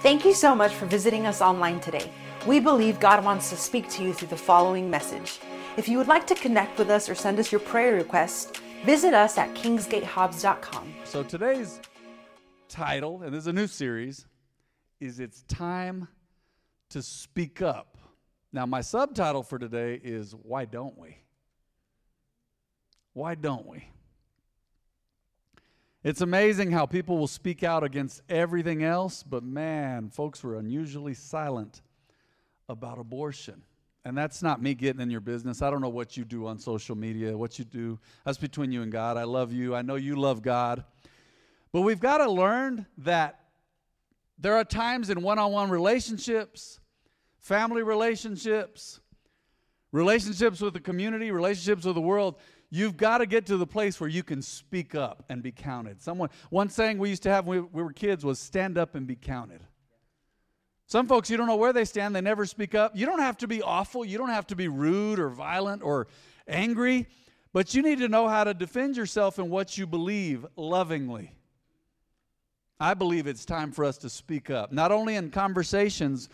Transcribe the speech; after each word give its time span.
Thank 0.00 0.24
you 0.24 0.32
so 0.32 0.54
much 0.54 0.74
for 0.74 0.86
visiting 0.86 1.26
us 1.26 1.42
online 1.42 1.80
today. 1.80 2.12
We 2.46 2.60
believe 2.60 3.00
God 3.00 3.24
wants 3.24 3.50
to 3.50 3.56
speak 3.56 3.88
to 3.90 4.04
you 4.04 4.14
through 4.14 4.28
the 4.28 4.36
following 4.36 4.88
message. 4.88 5.40
If 5.76 5.88
you 5.88 5.98
would 5.98 6.06
like 6.06 6.24
to 6.28 6.36
connect 6.36 6.78
with 6.78 6.88
us 6.88 7.08
or 7.08 7.16
send 7.16 7.40
us 7.40 7.50
your 7.50 7.60
prayer 7.60 7.94
request, 7.94 8.58
visit 8.86 9.12
us 9.12 9.38
at 9.38 9.52
kingsgatehobbs.com. 9.54 10.94
So 11.02 11.24
today's 11.24 11.80
title, 12.68 13.22
and 13.22 13.34
this 13.34 13.40
is 13.40 13.46
a 13.48 13.52
new 13.52 13.66
series, 13.66 14.26
is 15.00 15.18
It's 15.18 15.42
Time 15.42 16.06
to 16.90 17.02
Speak 17.02 17.60
Up. 17.60 17.98
Now, 18.52 18.66
my 18.66 18.82
subtitle 18.82 19.42
for 19.42 19.58
today 19.58 20.00
is 20.00 20.32
Why 20.32 20.64
Don't 20.64 20.96
We? 20.96 21.16
Why 23.14 23.34
don't 23.34 23.66
we? 23.66 23.88
It's 26.08 26.22
amazing 26.22 26.70
how 26.70 26.86
people 26.86 27.18
will 27.18 27.26
speak 27.26 27.62
out 27.62 27.84
against 27.84 28.22
everything 28.30 28.82
else, 28.82 29.22
but 29.22 29.44
man, 29.44 30.08
folks 30.08 30.42
were 30.42 30.56
unusually 30.56 31.12
silent 31.12 31.82
about 32.66 32.98
abortion. 32.98 33.62
And 34.06 34.16
that's 34.16 34.42
not 34.42 34.62
me 34.62 34.72
getting 34.72 35.02
in 35.02 35.10
your 35.10 35.20
business. 35.20 35.60
I 35.60 35.70
don't 35.70 35.82
know 35.82 35.90
what 35.90 36.16
you 36.16 36.24
do 36.24 36.46
on 36.46 36.58
social 36.58 36.96
media, 36.96 37.36
what 37.36 37.58
you 37.58 37.66
do. 37.66 37.98
That's 38.24 38.38
between 38.38 38.72
you 38.72 38.80
and 38.80 38.90
God. 38.90 39.18
I 39.18 39.24
love 39.24 39.52
you. 39.52 39.74
I 39.74 39.82
know 39.82 39.96
you 39.96 40.16
love 40.16 40.40
God. 40.40 40.82
But 41.72 41.82
we've 41.82 42.00
got 42.00 42.24
to 42.24 42.30
learn 42.30 42.86
that 42.96 43.40
there 44.38 44.56
are 44.56 44.64
times 44.64 45.10
in 45.10 45.20
one 45.20 45.38
on 45.38 45.52
one 45.52 45.68
relationships, 45.68 46.80
family 47.36 47.82
relationships, 47.82 49.00
relationships 49.92 50.62
with 50.62 50.72
the 50.72 50.80
community, 50.80 51.30
relationships 51.30 51.84
with 51.84 51.96
the 51.96 52.00
world, 52.00 52.36
you've 52.70 52.96
got 52.96 53.18
to 53.18 53.26
get 53.26 53.46
to 53.46 53.56
the 53.56 53.66
place 53.66 54.00
where 54.00 54.10
you 54.10 54.22
can 54.22 54.42
speak 54.42 54.94
up 54.94 55.24
and 55.28 55.42
be 55.42 55.52
counted. 55.52 56.00
Someone, 56.00 56.30
one 56.50 56.68
saying 56.68 56.98
we 56.98 57.08
used 57.08 57.22
to 57.24 57.30
have 57.30 57.46
when 57.46 57.62
we, 57.62 57.68
we 57.72 57.82
were 57.82 57.92
kids 57.92 58.24
was 58.24 58.38
stand 58.38 58.76
up 58.78 58.94
and 58.94 59.06
be 59.06 59.16
counted. 59.16 59.62
Some 60.86 61.06
folks, 61.06 61.28
you 61.28 61.36
don't 61.36 61.46
know 61.46 61.56
where 61.56 61.72
they 61.72 61.84
stand, 61.84 62.16
they 62.16 62.22
never 62.22 62.46
speak 62.46 62.74
up. 62.74 62.96
You 62.96 63.04
don't 63.04 63.20
have 63.20 63.36
to 63.38 63.46
be 63.46 63.60
awful, 63.60 64.04
you 64.04 64.16
don't 64.16 64.30
have 64.30 64.46
to 64.48 64.56
be 64.56 64.68
rude 64.68 65.18
or 65.18 65.28
violent 65.28 65.82
or 65.82 66.08
angry, 66.46 67.06
but 67.52 67.74
you 67.74 67.82
need 67.82 67.98
to 67.98 68.08
know 68.08 68.26
how 68.26 68.44
to 68.44 68.54
defend 68.54 68.96
yourself 68.96 69.38
in 69.38 69.50
what 69.50 69.76
you 69.76 69.86
believe 69.86 70.46
lovingly. 70.56 71.32
I 72.80 72.94
believe 72.94 73.26
it's 73.26 73.44
time 73.44 73.72
for 73.72 73.84
us 73.84 73.98
to 73.98 74.08
speak 74.08 74.50
up, 74.50 74.72
not 74.72 74.92
only 74.92 75.16
in 75.16 75.30
conversations 75.30 76.28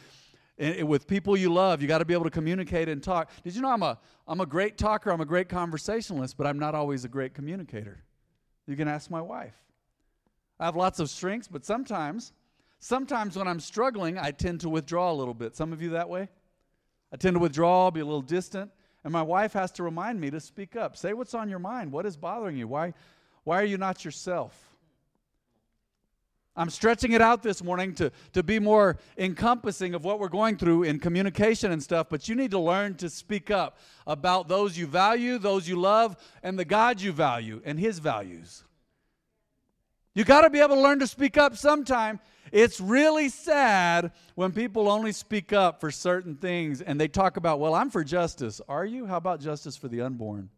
with 0.58 1.06
people 1.06 1.36
you 1.36 1.52
love. 1.52 1.83
You 1.83 1.88
got 1.88 1.98
to 1.98 2.05
be 2.05 2.14
able 2.14 2.24
to 2.24 2.30
communicate 2.30 2.88
and 2.88 3.02
talk. 3.02 3.30
Did 3.42 3.55
you 3.55 3.62
know 3.62 3.70
I'm 3.70 3.83
a, 3.83 3.98
I'm 4.27 4.41
a 4.41 4.47
great 4.47 4.78
talker, 4.78 5.10
I'm 5.10 5.20
a 5.20 5.27
great 5.27 5.48
conversationalist, 5.48 6.36
but 6.36 6.47
I'm 6.47 6.58
not 6.58 6.74
always 6.74 7.05
a 7.05 7.08
great 7.08 7.34
communicator? 7.34 8.02
You 8.66 8.77
can 8.77 8.88
ask 8.88 9.10
my 9.10 9.20
wife. 9.20 9.55
I 10.58 10.66
have 10.66 10.77
lots 10.77 11.00
of 11.00 11.10
strengths, 11.10 11.48
but 11.48 11.64
sometimes, 11.64 12.32
sometimes 12.78 13.36
when 13.36 13.48
I'm 13.48 13.60
struggling, 13.60 14.19
I 14.19 14.30
tend 14.30 14.60
to 14.60 14.69
withdraw 14.69 15.10
a 15.10 15.14
little 15.14 15.34
bit. 15.34 15.56
Some 15.56 15.72
of 15.72 15.82
you 15.82 15.91
that 15.91 16.08
way? 16.08 16.28
I 17.12 17.16
tend 17.16 17.34
to 17.34 17.41
withdraw, 17.41 17.91
be 17.91 18.00
a 18.00 18.05
little 18.05 18.22
distant, 18.22 18.70
and 19.02 19.12
my 19.12 19.22
wife 19.22 19.52
has 19.52 19.70
to 19.72 19.82
remind 19.82 20.20
me 20.20 20.30
to 20.30 20.41
speak 20.41 20.77
up. 20.77 20.97
Say 20.97 21.12
what's 21.12 21.34
on 21.34 21.48
your 21.48 21.58
mind. 21.58 21.92
What 21.92 22.06
is 22.06 22.16
bothering 22.16 22.56
you? 22.56 22.66
Why, 22.69 22.94
why 23.42 23.60
are 23.60 23.64
you 23.64 23.77
not 23.77 24.05
yourself? 24.05 24.73
I'm 26.56 26.70
stretching 26.70 27.12
it 27.12 27.20
out 27.20 27.42
this 27.42 27.64
morning 27.64 27.94
to, 27.97 28.12
to 28.33 28.44
be 28.44 28.60
more 28.60 28.97
encompassing 29.19 29.92
of 29.94 30.05
what 30.05 30.20
we're 30.20 30.28
going 30.28 30.56
through 30.56 30.84
in 30.84 31.00
communication 31.00 31.72
and 31.72 31.83
stuff, 31.83 32.06
but 32.08 32.28
you 32.28 32.36
need 32.36 32.52
to 32.52 32.60
learn 32.60 32.94
to 32.97 33.10
speak 33.10 33.50
up 33.50 33.78
about 34.06 34.47
those 34.47 34.78
you 34.78 34.86
value, 34.86 35.38
those 35.38 35.69
you 35.69 35.75
love, 35.75 36.16
and 36.44 36.56
the 36.56 36.64
God 36.64 37.00
you 37.00 37.10
value 37.10 37.60
and 37.64 37.78
His 37.78 37.98
values. 37.98 38.62
You 40.14 40.22
got 40.22 40.42
to 40.42 40.50
be 40.50 40.60
able 40.60 40.77
to 40.77 40.80
learn 40.80 41.00
to 41.00 41.08
speak 41.08 41.36
up 41.36 41.56
sometime. 41.56 42.20
It's 42.52 42.80
really 42.80 43.30
sad 43.30 44.12
when 44.36 44.52
people 44.52 44.88
only 44.88 45.10
speak 45.10 45.52
up 45.52 45.80
for 45.80 45.91
certain 45.91 46.36
things 46.36 46.80
and 46.80 47.00
they 47.00 47.08
talk 47.08 47.36
about, 47.36 47.58
well, 47.58 47.75
I'm 47.75 47.91
for 47.91 48.05
justice. 48.05 48.60
Are 48.69 48.84
you? 48.84 49.06
How 49.06 49.16
about 49.16 49.41
justice 49.41 49.77
for 49.77 49.88
the 49.88 50.02
unborn? 50.02 50.50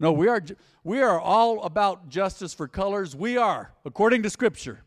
No, 0.00 0.12
we 0.12 0.28
are, 0.28 0.42
we 0.82 1.02
are 1.02 1.20
all 1.20 1.62
about 1.62 2.08
justice 2.08 2.54
for 2.54 2.66
colors. 2.66 3.14
We 3.14 3.36
are, 3.36 3.70
according 3.84 4.22
to 4.22 4.30
Scripture. 4.30 4.80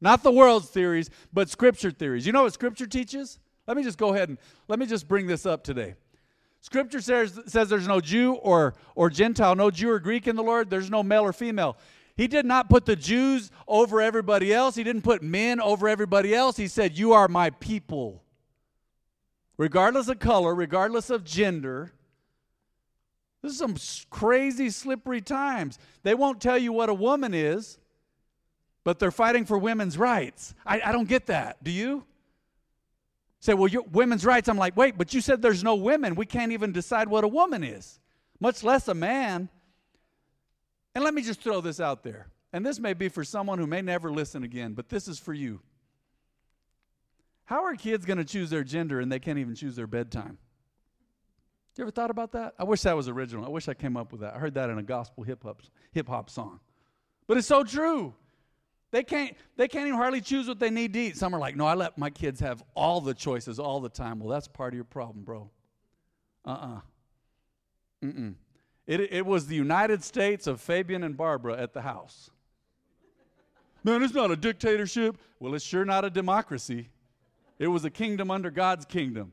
Not 0.00 0.22
the 0.22 0.30
world's 0.30 0.68
theories, 0.68 1.10
but 1.32 1.50
scripture 1.50 1.90
theories. 1.90 2.26
You 2.26 2.32
know 2.32 2.44
what 2.44 2.54
scripture 2.54 2.86
teaches? 2.86 3.38
Let 3.66 3.76
me 3.76 3.82
just 3.82 3.98
go 3.98 4.14
ahead 4.14 4.28
and 4.28 4.38
let 4.68 4.78
me 4.78 4.86
just 4.86 5.06
bring 5.06 5.26
this 5.26 5.46
up 5.46 5.62
today. 5.62 5.94
Scripture 6.60 7.00
says, 7.00 7.38
says 7.46 7.68
there's 7.68 7.88
no 7.88 8.00
Jew 8.00 8.34
or, 8.34 8.74
or 8.94 9.10
Gentile, 9.10 9.54
no 9.54 9.70
Jew 9.70 9.90
or 9.90 9.98
Greek 9.98 10.26
in 10.26 10.36
the 10.36 10.42
Lord, 10.42 10.68
there's 10.70 10.90
no 10.90 11.02
male 11.02 11.22
or 11.22 11.32
female. 11.32 11.76
He 12.16 12.26
did 12.26 12.44
not 12.44 12.68
put 12.68 12.84
the 12.84 12.96
Jews 12.96 13.50
over 13.66 14.00
everybody 14.00 14.52
else, 14.52 14.74
He 14.74 14.84
didn't 14.84 15.02
put 15.02 15.22
men 15.22 15.60
over 15.60 15.88
everybody 15.88 16.34
else. 16.34 16.56
He 16.56 16.68
said, 16.68 16.98
You 16.98 17.12
are 17.12 17.28
my 17.28 17.50
people. 17.50 18.22
Regardless 19.56 20.08
of 20.08 20.18
color, 20.18 20.54
regardless 20.54 21.10
of 21.10 21.24
gender, 21.24 21.92
this 23.42 23.52
is 23.52 23.58
some 23.58 23.76
crazy, 24.10 24.70
slippery 24.70 25.20
times. 25.20 25.78
They 26.02 26.14
won't 26.14 26.40
tell 26.40 26.58
you 26.58 26.72
what 26.72 26.88
a 26.88 26.94
woman 26.94 27.32
is 27.32 27.78
but 28.84 28.98
they're 28.98 29.10
fighting 29.10 29.44
for 29.44 29.58
women's 29.58 29.98
rights. 29.98 30.54
I, 30.64 30.80
I 30.86 30.92
don't 30.92 31.08
get 31.08 31.26
that. 31.26 31.62
Do 31.62 31.70
you? 31.70 32.04
Say, 33.40 33.54
well, 33.54 33.70
women's 33.90 34.24
rights. 34.24 34.48
I'm 34.48 34.58
like, 34.58 34.76
wait, 34.76 34.98
but 34.98 35.14
you 35.14 35.20
said 35.20 35.40
there's 35.40 35.64
no 35.64 35.74
women. 35.74 36.14
We 36.14 36.26
can't 36.26 36.52
even 36.52 36.72
decide 36.72 37.08
what 37.08 37.24
a 37.24 37.28
woman 37.28 37.64
is, 37.64 37.98
much 38.38 38.62
less 38.62 38.88
a 38.88 38.94
man. 38.94 39.48
And 40.94 41.04
let 41.04 41.14
me 41.14 41.22
just 41.22 41.40
throw 41.40 41.60
this 41.60 41.80
out 41.80 42.02
there. 42.02 42.28
And 42.52 42.66
this 42.66 42.78
may 42.78 42.94
be 42.94 43.08
for 43.08 43.24
someone 43.24 43.58
who 43.58 43.66
may 43.66 43.80
never 43.80 44.10
listen 44.10 44.42
again, 44.42 44.74
but 44.74 44.88
this 44.88 45.08
is 45.08 45.18
for 45.18 45.32
you. 45.32 45.60
How 47.44 47.64
are 47.64 47.74
kids 47.74 48.04
going 48.04 48.18
to 48.18 48.24
choose 48.24 48.50
their 48.50 48.64
gender 48.64 49.00
and 49.00 49.10
they 49.10 49.18
can't 49.18 49.38
even 49.38 49.54
choose 49.54 49.76
their 49.76 49.86
bedtime? 49.86 50.38
You 51.80 51.84
ever 51.84 51.92
thought 51.92 52.10
about 52.10 52.32
that? 52.32 52.52
I 52.58 52.64
wish 52.64 52.82
that 52.82 52.94
was 52.94 53.08
original. 53.08 53.46
I 53.46 53.48
wish 53.48 53.66
I 53.66 53.72
came 53.72 53.96
up 53.96 54.12
with 54.12 54.20
that. 54.20 54.34
I 54.34 54.38
heard 54.38 54.52
that 54.52 54.68
in 54.68 54.76
a 54.76 54.82
gospel 54.82 55.24
hip 55.24 55.42
hop 55.42 55.62
hip 55.92 56.08
hop 56.08 56.28
song. 56.28 56.60
But 57.26 57.38
it's 57.38 57.46
so 57.46 57.64
true. 57.64 58.12
They 58.90 59.04
can't, 59.04 59.36
they 59.56 59.68
can't 59.68 59.86
even 59.86 59.98
hardly 59.98 60.20
choose 60.20 60.48
what 60.48 60.58
they 60.58 60.70
need 60.70 60.92
to 60.94 60.98
eat. 61.00 61.16
Some 61.16 61.34
are 61.34 61.38
like, 61.38 61.56
no, 61.56 61.66
I 61.66 61.74
let 61.74 61.96
my 61.96 62.10
kids 62.10 62.40
have 62.40 62.62
all 62.74 63.00
the 63.00 63.14
choices 63.14 63.58
all 63.58 63.80
the 63.80 63.88
time. 63.88 64.18
Well, 64.18 64.28
that's 64.28 64.48
part 64.48 64.72
of 64.72 64.76
your 64.76 64.84
problem, 64.84 65.24
bro. 65.24 65.50
Uh 66.44 66.50
uh-uh. 66.50 66.76
uh. 66.76 66.80
Mm-mm. 68.04 68.34
It, 68.86 69.00
it 69.12 69.26
was 69.26 69.46
the 69.46 69.54
United 69.54 70.02
States 70.02 70.46
of 70.46 70.60
Fabian 70.60 71.04
and 71.04 71.16
Barbara 71.16 71.56
at 71.56 71.72
the 71.72 71.82
house. 71.82 72.30
Man, 73.84 74.02
it's 74.02 74.14
not 74.14 74.30
a 74.30 74.36
dictatorship. 74.36 75.16
Well, 75.38 75.54
it's 75.54 75.64
sure 75.64 75.84
not 75.84 76.04
a 76.04 76.10
democracy. 76.10 76.88
It 77.58 77.68
was 77.68 77.84
a 77.84 77.90
kingdom 77.90 78.30
under 78.30 78.50
God's 78.50 78.84
kingdom 78.84 79.32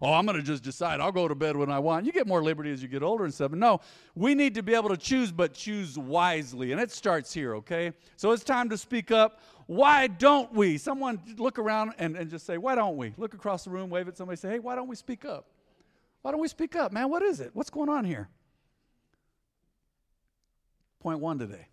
oh, 0.00 0.12
I'm 0.12 0.26
going 0.26 0.36
to 0.36 0.42
just 0.42 0.62
decide 0.62 1.00
I'll 1.00 1.12
go 1.12 1.28
to 1.28 1.34
bed 1.34 1.56
when 1.56 1.70
I 1.70 1.78
want. 1.78 2.06
You 2.06 2.12
get 2.12 2.26
more 2.26 2.42
liberty 2.42 2.70
as 2.70 2.82
you 2.82 2.88
get 2.88 3.02
older 3.02 3.24
and 3.24 3.32
stuff. 3.32 3.52
No, 3.52 3.80
we 4.14 4.34
need 4.34 4.54
to 4.54 4.62
be 4.62 4.74
able 4.74 4.88
to 4.88 4.96
choose, 4.96 5.32
but 5.32 5.52
choose 5.54 5.98
wisely. 5.98 6.72
And 6.72 6.80
it 6.80 6.90
starts 6.90 7.32
here, 7.32 7.54
okay? 7.56 7.92
So 8.16 8.32
it's 8.32 8.44
time 8.44 8.68
to 8.70 8.78
speak 8.78 9.10
up. 9.10 9.40
Why 9.66 10.06
don't 10.06 10.52
we? 10.52 10.78
Someone 10.78 11.20
look 11.36 11.58
around 11.58 11.92
and, 11.98 12.16
and 12.16 12.30
just 12.30 12.46
say, 12.46 12.58
why 12.58 12.74
don't 12.74 12.96
we? 12.96 13.14
Look 13.16 13.34
across 13.34 13.64
the 13.64 13.70
room, 13.70 13.90
wave 13.90 14.08
at 14.08 14.16
somebody, 14.16 14.36
say, 14.36 14.50
hey, 14.50 14.58
why 14.58 14.74
don't 14.74 14.88
we 14.88 14.96
speak 14.96 15.24
up? 15.24 15.46
Why 16.22 16.32
don't 16.32 16.40
we 16.40 16.48
speak 16.48 16.76
up, 16.76 16.92
man? 16.92 17.08
What 17.08 17.22
is 17.22 17.40
it? 17.40 17.50
What's 17.54 17.70
going 17.70 17.88
on 17.88 18.04
here? 18.04 18.28
Point 21.00 21.20
one 21.20 21.38
today 21.38 21.66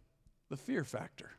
the 0.50 0.56
fear 0.56 0.84
factor. 0.84 1.32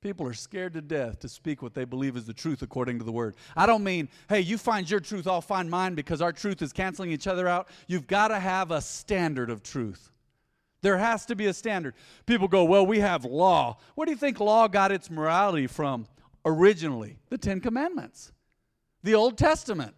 People 0.00 0.28
are 0.28 0.34
scared 0.34 0.74
to 0.74 0.80
death 0.80 1.18
to 1.20 1.28
speak 1.28 1.60
what 1.60 1.74
they 1.74 1.84
believe 1.84 2.16
is 2.16 2.24
the 2.24 2.32
truth 2.32 2.62
according 2.62 2.98
to 2.98 3.04
the 3.04 3.10
word. 3.10 3.34
I 3.56 3.66
don't 3.66 3.82
mean, 3.82 4.08
hey, 4.28 4.40
you 4.40 4.56
find 4.56 4.88
your 4.88 5.00
truth, 5.00 5.26
I'll 5.26 5.40
find 5.40 5.68
mine 5.68 5.96
because 5.96 6.22
our 6.22 6.32
truth 6.32 6.62
is 6.62 6.72
canceling 6.72 7.10
each 7.10 7.26
other 7.26 7.48
out. 7.48 7.68
You've 7.88 8.06
got 8.06 8.28
to 8.28 8.38
have 8.38 8.70
a 8.70 8.80
standard 8.80 9.50
of 9.50 9.64
truth. 9.64 10.12
There 10.82 10.96
has 10.96 11.26
to 11.26 11.34
be 11.34 11.46
a 11.46 11.52
standard. 11.52 11.94
People 12.26 12.46
go, 12.46 12.62
well, 12.62 12.86
we 12.86 13.00
have 13.00 13.24
law. 13.24 13.78
Where 13.96 14.06
do 14.06 14.12
you 14.12 14.16
think 14.16 14.38
law 14.38 14.68
got 14.68 14.92
its 14.92 15.10
morality 15.10 15.66
from 15.66 16.06
originally? 16.44 17.18
The 17.30 17.38
Ten 17.38 17.60
Commandments, 17.60 18.30
the 19.02 19.16
Old 19.16 19.36
Testament. 19.36 19.94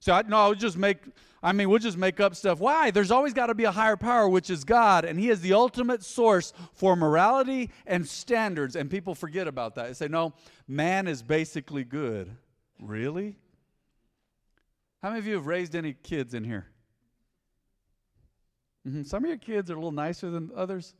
So 0.00 0.12
I, 0.12 0.22
no, 0.22 0.38
I 0.38 0.48
would 0.48 0.58
just 0.58 0.76
make 0.76 0.98
I 1.46 1.52
mean, 1.52 1.70
we'll 1.70 1.78
just 1.78 1.96
make 1.96 2.18
up 2.18 2.34
stuff. 2.34 2.58
Why? 2.58 2.90
There's 2.90 3.12
always 3.12 3.32
got 3.32 3.46
to 3.46 3.54
be 3.54 3.62
a 3.62 3.70
higher 3.70 3.96
power, 3.96 4.28
which 4.28 4.50
is 4.50 4.64
God, 4.64 5.04
and 5.04 5.16
He 5.16 5.30
is 5.30 5.40
the 5.40 5.52
ultimate 5.52 6.02
source 6.02 6.52
for 6.72 6.96
morality 6.96 7.70
and 7.86 8.04
standards. 8.04 8.74
And 8.74 8.90
people 8.90 9.14
forget 9.14 9.46
about 9.46 9.76
that. 9.76 9.86
They 9.86 9.92
say, 9.92 10.08
no, 10.08 10.32
man 10.66 11.06
is 11.06 11.22
basically 11.22 11.84
good. 11.84 12.36
Really? 12.80 13.36
How 15.04 15.10
many 15.10 15.20
of 15.20 15.26
you 15.28 15.34
have 15.34 15.46
raised 15.46 15.76
any 15.76 15.92
kids 15.92 16.34
in 16.34 16.42
here? 16.42 16.66
Mm-hmm. 18.84 19.04
Some 19.04 19.22
of 19.22 19.28
your 19.28 19.38
kids 19.38 19.70
are 19.70 19.74
a 19.74 19.76
little 19.76 19.92
nicer 19.92 20.30
than 20.30 20.50
others. 20.56 20.96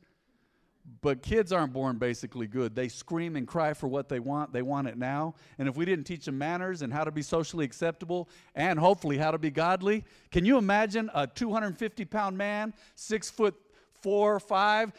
But 1.01 1.21
kids 1.21 1.51
aren't 1.51 1.73
born 1.73 1.97
basically 1.97 2.47
good. 2.47 2.73
They 2.73 2.87
scream 2.87 3.35
and 3.35 3.45
cry 3.45 3.73
for 3.73 3.87
what 3.87 4.07
they 4.07 4.19
want. 4.19 4.53
They 4.53 4.61
want 4.61 4.87
it 4.87 4.97
now. 4.97 5.35
And 5.57 5.67
if 5.67 5.75
we 5.75 5.83
didn't 5.83 6.05
teach 6.05 6.25
them 6.25 6.37
manners 6.37 6.81
and 6.81 6.93
how 6.93 7.03
to 7.03 7.11
be 7.11 7.21
socially 7.21 7.65
acceptable 7.65 8.29
and 8.55 8.79
hopefully 8.79 9.17
how 9.17 9.31
to 9.31 9.37
be 9.37 9.51
godly, 9.51 10.05
can 10.31 10.45
you 10.45 10.57
imagine 10.57 11.09
a 11.13 11.27
250 11.27 12.05
pound 12.05 12.37
man, 12.37 12.73
six 12.95 13.29
foot 13.29 13.55
four, 14.01 14.39
five, 14.39 14.93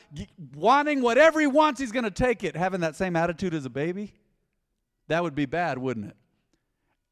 wanting 0.54 1.00
whatever 1.00 1.40
he 1.40 1.46
wants, 1.46 1.80
he's 1.80 1.92
going 1.92 2.04
to 2.04 2.10
take 2.10 2.44
it, 2.44 2.54
having 2.54 2.80
that 2.80 2.94
same 2.94 3.16
attitude 3.16 3.54
as 3.54 3.64
a 3.64 3.70
baby? 3.70 4.12
That 5.06 5.22
would 5.22 5.34
be 5.34 5.46
bad, 5.46 5.78
wouldn't 5.78 6.06
it? 6.06 6.16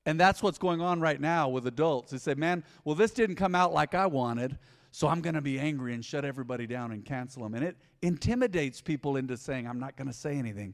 And 0.04 0.20
that's 0.20 0.42
what's 0.42 0.58
going 0.58 0.80
on 0.80 1.00
right 1.00 1.20
now 1.20 1.48
with 1.48 1.66
adults. 1.66 2.12
They 2.12 2.18
say, 2.18 2.34
man, 2.34 2.62
well, 2.84 2.94
this 2.94 3.10
didn't 3.10 3.36
come 3.36 3.54
out 3.54 3.72
like 3.72 3.94
I 3.94 4.06
wanted, 4.06 4.58
so 4.96 5.08
I'm 5.08 5.20
going 5.20 5.34
to 5.34 5.42
be 5.42 5.58
angry 5.58 5.92
and 5.92 6.02
shut 6.02 6.24
everybody 6.24 6.66
down 6.66 6.90
and 6.90 7.04
cancel 7.04 7.42
them. 7.42 7.52
And 7.52 7.62
it 7.62 7.76
intimidates 8.00 8.80
people 8.80 9.18
into 9.18 9.36
saying, 9.36 9.68
I'm 9.68 9.78
not 9.78 9.94
going 9.94 10.06
to 10.06 10.14
say 10.14 10.36
anything. 10.36 10.72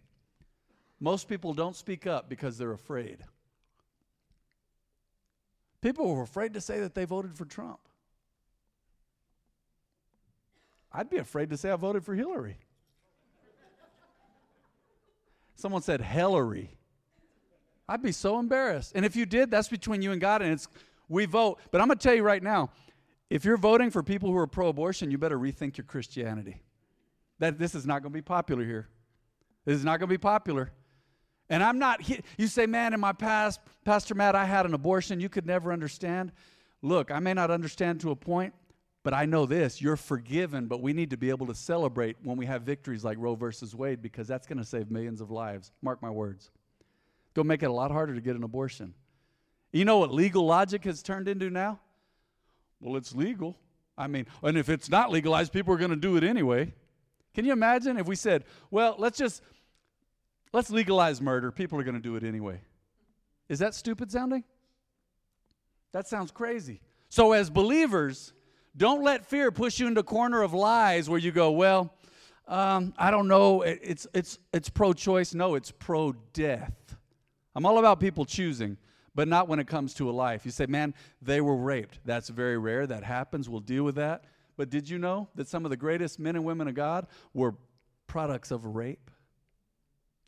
Most 1.01 1.29
people 1.29 1.55
don't 1.55 1.75
speak 1.75 2.07
up 2.07 2.29
because 2.29 2.57
they're 2.57 2.71
afraid. 2.71 3.17
People 5.81 6.15
were 6.15 6.23
afraid 6.23 6.55
to 6.55 6.61
say 6.61 6.79
that 6.79 6.95
they 6.95 7.05
voted 7.05 7.37
for 7.37 7.45
Trump. 7.47 7.81
I'd 10.93 11.11
be 11.11 11.17
afraid 11.17 11.51
to 11.51 11.57
say 11.57 11.73
I 11.73 11.75
voted 11.75 12.05
for 12.05 12.15
Hillary. 12.15 12.59
Someone 15.57 15.83
said 15.83 16.01
Hillary. 16.01 16.71
I'd 17.89 18.05
be 18.05 18.13
so 18.13 18.39
embarrassed. 18.39 18.93
And 18.95 19.05
if 19.05 19.17
you 19.17 19.27
did, 19.27 19.51
that's 19.51 19.67
between 19.67 20.01
you 20.01 20.13
and 20.13 20.21
God, 20.21 20.43
and 20.43 20.53
it's 20.53 20.69
we 21.09 21.25
vote. 21.25 21.59
But 21.73 21.81
I'm 21.81 21.89
going 21.89 21.99
to 21.99 22.03
tell 22.03 22.15
you 22.15 22.23
right 22.23 22.41
now, 22.43 22.71
if 23.33 23.47
you're 23.47 23.57
voting 23.57 23.91
for 23.91 24.03
people 24.03 24.31
who 24.31 24.37
are 24.37 24.47
pro-abortion, 24.47 25.11
you 25.11 25.17
better 25.17 25.39
rethink 25.39 25.79
your 25.79 25.87
Christianity. 25.87 26.61
That 27.39 27.59
this 27.59 27.75
is 27.75 27.87
not 27.87 28.03
going 28.03 28.13
to 28.13 28.15
be 28.15 28.21
popular 28.21 28.63
here. 28.63 28.89
This 29.65 29.79
is 29.79 29.87
not 29.87 30.01
going 30.01 30.09
to 30.11 30.13
be 30.13 30.19
popular. 30.19 30.71
And 31.49 31.63
I'm 31.63 31.79
not, 31.79 32.07
you 32.37 32.47
say, 32.47 32.67
man, 32.67 32.93
in 32.93 33.01
my 33.01 33.15
past, 33.15 33.59
Pastor 33.87 34.15
Matt, 34.15 34.37
I 34.37 34.45
had 34.45 34.67
an 34.67 34.75
abortion 34.75 35.19
you 35.19 35.31
could 35.31 35.47
never 35.47 35.73
understand. 35.73 36.31
Look, 36.83 37.11
I 37.11 37.21
may 37.21 37.33
not 37.33 37.51
understand 37.51 38.03
to 38.03 38.11
a 38.11 38.17
point, 38.17 38.53
but 39.03 39.15
I 39.15 39.25
know 39.25 39.47
this 39.47 39.81
you're 39.81 39.97
forgiven, 39.97 40.67
but 40.67 40.83
we 40.83 40.93
need 40.93 41.09
to 41.09 41.17
be 41.17 41.31
able 41.31 41.47
to 41.47 41.55
celebrate 41.55 42.17
when 42.23 42.37
we 42.37 42.45
have 42.45 42.63
victories 42.63 43.03
like 43.03 43.17
Roe 43.19 43.35
versus 43.35 43.75
Wade 43.75 44.03
because 44.03 44.29
that's 44.29 44.47
going 44.47 44.59
to 44.59 44.65
save 44.65 44.91
millions 44.91 45.23
of 45.23 45.31
lives. 45.31 45.73
Mark 45.81 46.03
my 46.03 46.11
words. 46.11 46.51
Go 47.33 47.43
make 47.43 47.63
it 47.63 47.71
a 47.71 47.73
lot 47.73 47.93
harder 47.93 48.15
to 48.15 48.21
get 48.21 48.37
an 48.37 48.45
abortion. 48.45 48.93
You 49.73 49.87
know 49.87 49.97
what 49.97 50.13
legal 50.13 50.45
logic 50.45 50.85
has 50.85 51.03
turned 51.03 51.29
into 51.29 51.49
now? 51.49 51.81
Well, 52.83 52.97
it's 52.97 53.15
legal. 53.15 53.57
I 53.97 54.09
mean, 54.09 54.27
and 54.43 54.59
if 54.59 54.69
it's 54.69 54.91
not 54.91 55.11
legalized, 55.11 55.53
people 55.53 55.73
are 55.73 55.79
going 55.79 55.91
to 55.91 55.97
do 55.97 56.17
it 56.17 56.25
anyway. 56.25 56.75
Can 57.35 57.45
you 57.45 57.53
imagine 57.53 57.97
if 57.97 58.07
we 58.07 58.17
said, 58.17 58.45
well, 58.71 58.97
let's 58.99 59.17
just 59.17 59.43
let's 60.53 60.69
legalize 60.71 61.21
murder. 61.21 61.51
People 61.51 61.81
are 61.81 61.85
going 61.85 61.95
to 61.95 62.01
do 62.01 62.17
it 62.17 62.25
anyway. 62.25 62.61
Is 63.49 63.61
that 63.61 63.75
stupid 63.75 64.11
sounding? 64.11 64.45
That 65.93 66.09
sounds 66.09 66.31
crazy. 66.31 66.81
So 67.09 67.33
as 67.33 67.51
believers, 67.51 68.33
don't 68.77 69.03
let 69.03 69.27
fear 69.27 69.53
push 69.53 69.79
you 69.79 69.87
into 69.87 70.01
a 70.01 70.05
corner 70.05 70.43
of 70.43 70.53
lies 70.53 71.09
where 71.09 71.19
you 71.19 71.31
go, 71.31 71.53
well, 71.53 71.95
um, 72.49 72.95
I 72.99 73.11
don't 73.11 73.29
know, 73.29 73.63
it's, 73.63 74.07
it's, 74.15 74.39
it's 74.53 74.69
pro 74.69 74.93
choice. 74.93 75.35
No, 75.35 75.55
it's 75.55 75.71
pro 75.71 76.15
death. 76.33 76.73
I'm 77.55 77.67
all 77.67 77.79
about 77.79 78.01
people 78.01 78.25
choosing, 78.25 78.79
but 79.15 79.29
not 79.29 79.49
when 79.49 79.59
it 79.59 79.67
comes 79.67 79.95
to 79.95 80.09
a 80.09 80.13
life. 80.13 80.45
You 80.45 80.51
say, 80.51 80.67
man, 80.67 80.95
they 81.21 81.41
were 81.41 81.57
raped. 81.57 82.01
That's 82.05 82.29
very 82.29 82.59
rare. 82.59 82.87
That 82.87 83.05
happens. 83.05 83.49
We'll 83.49 83.61
deal 83.61 83.85
with 83.85 83.97
that. 83.97 84.25
But 84.57 84.71
did 84.71 84.89
you 84.89 84.99
know 84.99 85.29
that 85.35 85.49
some 85.49 85.65
of 85.65 85.71
the 85.71 85.77
greatest 85.77 86.19
men 86.19 86.37
and 86.37 86.45
women 86.45 86.69
of 86.69 86.75
God 86.75 87.07
were 87.35 87.55
products 88.07 88.51
of 88.51 88.65
rape? 88.65 89.11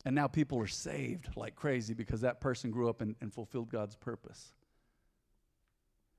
And 0.04 0.14
now 0.14 0.26
people 0.26 0.58
are 0.60 0.66
saved 0.66 1.28
like 1.36 1.56
crazy 1.56 1.94
because 1.94 2.20
that 2.22 2.40
person 2.40 2.70
grew 2.70 2.88
up 2.88 3.00
and, 3.00 3.16
and 3.20 3.32
fulfilled 3.32 3.70
God's 3.70 3.96
purpose. 3.96 4.52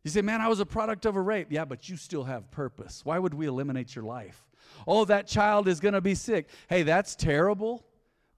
You 0.03 0.11
say, 0.11 0.21
man, 0.21 0.41
I 0.41 0.47
was 0.47 0.59
a 0.59 0.65
product 0.65 1.05
of 1.05 1.15
a 1.15 1.21
rape. 1.21 1.47
Yeah, 1.49 1.65
but 1.65 1.89
you 1.89 1.97
still 1.97 2.23
have 2.23 2.49
purpose. 2.51 3.01
Why 3.03 3.17
would 3.17 3.33
we 3.33 3.47
eliminate 3.47 3.95
your 3.95 4.05
life? 4.05 4.43
Oh, 4.87 5.05
that 5.05 5.27
child 5.27 5.67
is 5.67 5.79
going 5.79 5.93
to 5.93 6.01
be 6.01 6.15
sick. 6.15 6.47
Hey, 6.67 6.83
that's 6.83 7.15
terrible. 7.15 7.85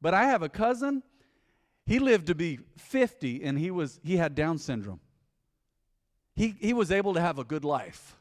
But 0.01 0.13
I 0.13 0.25
have 0.25 0.44
a 0.44 0.50
cousin. 0.50 1.03
He 1.87 1.99
lived 1.99 2.27
to 2.27 2.35
be 2.35 2.59
50 2.77 3.43
and 3.43 3.57
he 3.57 3.71
was 3.71 3.99
he 4.03 4.17
had 4.17 4.35
down 4.35 4.57
syndrome. 4.57 4.99
He 6.35 6.53
he 6.59 6.73
was 6.73 6.91
able 6.91 7.13
to 7.13 7.21
have 7.21 7.39
a 7.39 7.45
good 7.45 7.63
life. 7.63 8.17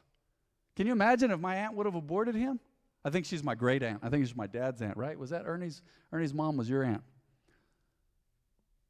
Can 0.77 0.87
you 0.87 0.93
imagine 0.93 1.31
if 1.31 1.39
my 1.39 1.55
aunt 1.57 1.75
would 1.75 1.85
have 1.85 1.95
aborted 1.95 2.33
him? 2.33 2.61
I 3.03 3.09
think 3.09 3.25
she's 3.25 3.43
my 3.43 3.55
great 3.55 3.83
aunt. 3.83 3.99
I 4.03 4.09
think 4.09 4.25
she's 4.25 4.35
my 4.35 4.47
dad's 4.47 4.81
aunt, 4.81 4.95
right? 4.95 5.19
Was 5.19 5.31
that 5.31 5.43
Ernie's 5.45 5.81
Ernie's 6.13 6.33
mom 6.33 6.55
was 6.55 6.69
your 6.69 6.81
aunt? 6.81 7.03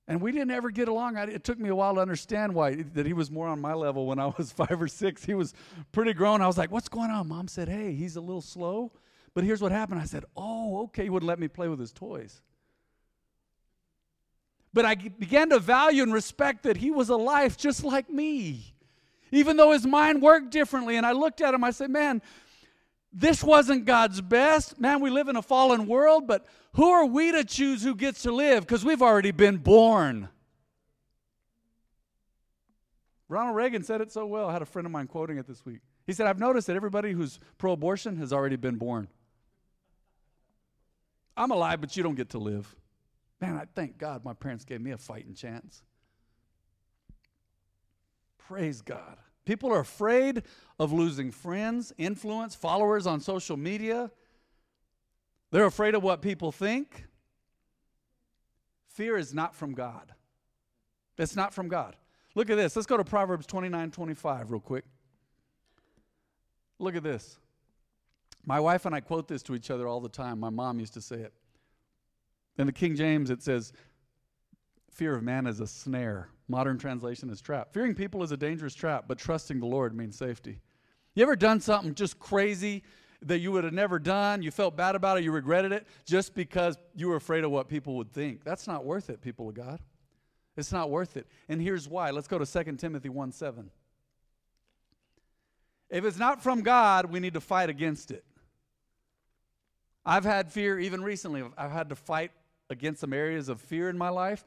And 0.07 0.21
we 0.21 0.31
didn't 0.31 0.51
ever 0.51 0.69
get 0.69 0.87
along. 0.87 1.17
I, 1.17 1.23
it 1.23 1.43
took 1.43 1.59
me 1.59 1.69
a 1.69 1.75
while 1.75 1.95
to 1.95 1.99
understand 1.99 2.53
why 2.53 2.75
that 2.93 3.05
he 3.07 3.13
was 3.13 3.31
more 3.31 3.47
on 3.47 3.59
my 3.59 3.73
level 3.73 4.05
when 4.05 4.19
I 4.19 4.27
was 4.37 4.51
five 4.55 4.79
or 4.79 4.87
six. 4.87 5.25
He 5.25 5.33
was 5.33 5.55
pretty 5.91 6.13
grown. 6.13 6.43
I 6.43 6.47
was 6.47 6.57
like, 6.57 6.71
"What's 6.71 6.87
going 6.87 7.09
on?" 7.09 7.27
Mom 7.27 7.47
said, 7.47 7.67
"Hey, 7.67 7.93
he's 7.93 8.15
a 8.15 8.21
little 8.21 8.41
slow." 8.41 8.91
But 9.33 9.43
here's 9.43 9.61
what 9.61 9.71
happened. 9.71 9.99
I 9.99 10.05
said, 10.05 10.23
"Oh, 10.35 10.83
okay." 10.83 11.03
He 11.03 11.09
wouldn't 11.09 11.27
let 11.27 11.39
me 11.39 11.47
play 11.47 11.67
with 11.67 11.79
his 11.79 11.91
toys. 11.91 12.43
But 14.73 14.85
I 14.85 14.95
began 14.95 15.49
to 15.49 15.59
value 15.59 16.03
and 16.03 16.13
respect 16.13 16.63
that 16.63 16.77
he 16.77 16.91
was 16.91 17.09
a 17.09 17.15
life 17.15 17.57
just 17.57 17.83
like 17.83 18.09
me, 18.09 18.75
even 19.31 19.57
though 19.57 19.71
his 19.71 19.85
mind 19.85 20.21
worked 20.21 20.51
differently. 20.51 20.97
And 20.97 21.05
I 21.05 21.13
looked 21.13 21.41
at 21.41 21.53
him. 21.53 21.63
I 21.63 21.71
said, 21.71 21.89
"Man, 21.89 22.21
this 23.13 23.43
wasn't 23.43 23.85
God's 23.85 24.21
best. 24.21 24.79
Man, 24.79 25.01
we 25.01 25.09
live 25.09 25.27
in 25.27 25.35
a 25.35 25.41
fallen 25.41 25.87
world, 25.87 26.27
but 26.27 26.45
who 26.73 26.89
are 26.89 27.05
we 27.05 27.31
to 27.31 27.43
choose 27.43 27.83
who 27.83 27.95
gets 27.95 28.23
to 28.23 28.31
live? 28.31 28.67
Because 28.67 28.85
we've 28.85 29.01
already 29.01 29.31
been 29.31 29.57
born. 29.57 30.29
Ronald 33.29 33.55
Reagan 33.55 33.83
said 33.83 34.01
it 34.01 34.11
so 34.11 34.25
well. 34.25 34.47
I 34.47 34.53
had 34.53 34.61
a 34.61 34.65
friend 34.65 34.85
of 34.85 34.91
mine 34.91 35.07
quoting 35.07 35.37
it 35.37 35.47
this 35.47 35.65
week. 35.65 35.79
He 36.05 36.13
said, 36.13 36.27
I've 36.27 36.39
noticed 36.39 36.67
that 36.67 36.75
everybody 36.75 37.11
who's 37.11 37.39
pro 37.57 37.73
abortion 37.73 38.17
has 38.17 38.31
already 38.31 38.55
been 38.55 38.75
born. 38.75 39.07
I'm 41.35 41.51
alive, 41.51 41.81
but 41.81 41.97
you 41.97 42.03
don't 42.03 42.15
get 42.15 42.29
to 42.29 42.37
live. 42.37 42.73
Man, 43.39 43.55
I 43.55 43.65
thank 43.75 43.97
God 43.97 44.25
my 44.25 44.33
parents 44.33 44.65
gave 44.65 44.81
me 44.81 44.91
a 44.91 44.97
fighting 44.97 45.33
chance. 45.33 45.83
Praise 48.37 48.81
God. 48.81 49.17
People 49.45 49.71
are 49.71 49.79
afraid 49.79 50.43
of 50.79 50.91
losing 50.91 51.31
friends, 51.31 51.93
influence, 51.97 52.55
followers 52.55 53.07
on 53.07 53.19
social 53.19 53.57
media. 53.57 54.11
They're 55.51 55.65
afraid 55.65 55.95
of 55.95 56.03
what 56.03 56.21
people 56.21 56.51
think. 56.51 57.05
Fear 58.87 59.17
is 59.17 59.33
not 59.33 59.55
from 59.55 59.73
God. 59.73 60.13
It's 61.17 61.35
not 61.35 61.53
from 61.53 61.67
God. 61.67 61.95
Look 62.35 62.49
at 62.49 62.57
this. 62.57 62.75
Let's 62.75 62.85
go 62.85 62.97
to 62.97 63.03
Proverbs 63.03 63.45
29 63.45 63.91
25 63.91 64.51
real 64.51 64.59
quick. 64.59 64.85
Look 66.79 66.95
at 66.95 67.03
this. 67.03 67.37
My 68.45 68.59
wife 68.59 68.85
and 68.85 68.95
I 68.95 68.99
quote 68.99 69.27
this 69.27 69.43
to 69.43 69.55
each 69.55 69.71
other 69.71 69.87
all 69.87 69.99
the 69.99 70.09
time. 70.09 70.39
My 70.39 70.49
mom 70.49 70.79
used 70.79 70.93
to 70.93 71.01
say 71.01 71.17
it. 71.17 71.33
In 72.57 72.65
the 72.65 72.73
King 72.73 72.95
James, 72.95 73.29
it 73.29 73.41
says, 73.41 73.73
Fear 74.91 75.15
of 75.15 75.23
man 75.23 75.45
is 75.45 75.59
a 75.59 75.67
snare. 75.67 76.29
Modern 76.47 76.77
translation 76.77 77.29
is 77.29 77.39
trap. 77.39 77.71
Fearing 77.71 77.93
people 77.93 78.23
is 78.23 78.31
a 78.31 78.37
dangerous 78.37 78.73
trap, 78.73 79.05
but 79.07 79.19
trusting 79.19 79.59
the 79.59 79.65
Lord 79.65 79.95
means 79.95 80.17
safety. 80.17 80.59
You 81.13 81.23
ever 81.23 81.35
done 81.35 81.59
something 81.59 81.93
just 81.93 82.17
crazy 82.17 82.83
that 83.21 83.39
you 83.39 83.51
would 83.51 83.63
have 83.63 83.73
never 83.73 83.99
done? 83.99 84.41
You 84.41 84.49
felt 84.49 84.75
bad 84.75 84.95
about 84.95 85.17
it, 85.17 85.23
you 85.23 85.31
regretted 85.31 85.71
it 85.71 85.87
just 86.05 86.33
because 86.33 86.77
you 86.95 87.09
were 87.09 87.15
afraid 87.15 87.43
of 87.43 87.51
what 87.51 87.67
people 87.67 87.95
would 87.97 88.11
think. 88.11 88.43
That's 88.43 88.65
not 88.65 88.85
worth 88.85 89.09
it, 89.09 89.21
people 89.21 89.49
of 89.49 89.55
God. 89.55 89.79
It's 90.55 90.71
not 90.71 90.89
worth 90.89 91.17
it. 91.17 91.27
And 91.49 91.61
here's 91.61 91.87
why. 91.87 92.09
Let's 92.09 92.27
go 92.27 92.39
to 92.39 92.45
2 92.45 92.77
Timothy 92.77 93.09
1 93.09 93.31
7. 93.31 93.69
If 95.89 96.05
it's 96.05 96.17
not 96.17 96.41
from 96.41 96.61
God, 96.61 97.11
we 97.11 97.19
need 97.19 97.35
to 97.35 97.41
fight 97.41 97.69
against 97.69 98.11
it. 98.11 98.25
I've 100.05 100.25
had 100.25 100.51
fear 100.51 100.79
even 100.79 101.03
recently. 101.03 101.43
I've 101.57 101.71
had 101.71 101.89
to 101.89 101.95
fight 101.95 102.31
against 102.69 103.01
some 103.01 103.13
areas 103.13 103.49
of 103.49 103.61
fear 103.61 103.89
in 103.89 103.97
my 103.97 104.09
life 104.09 104.43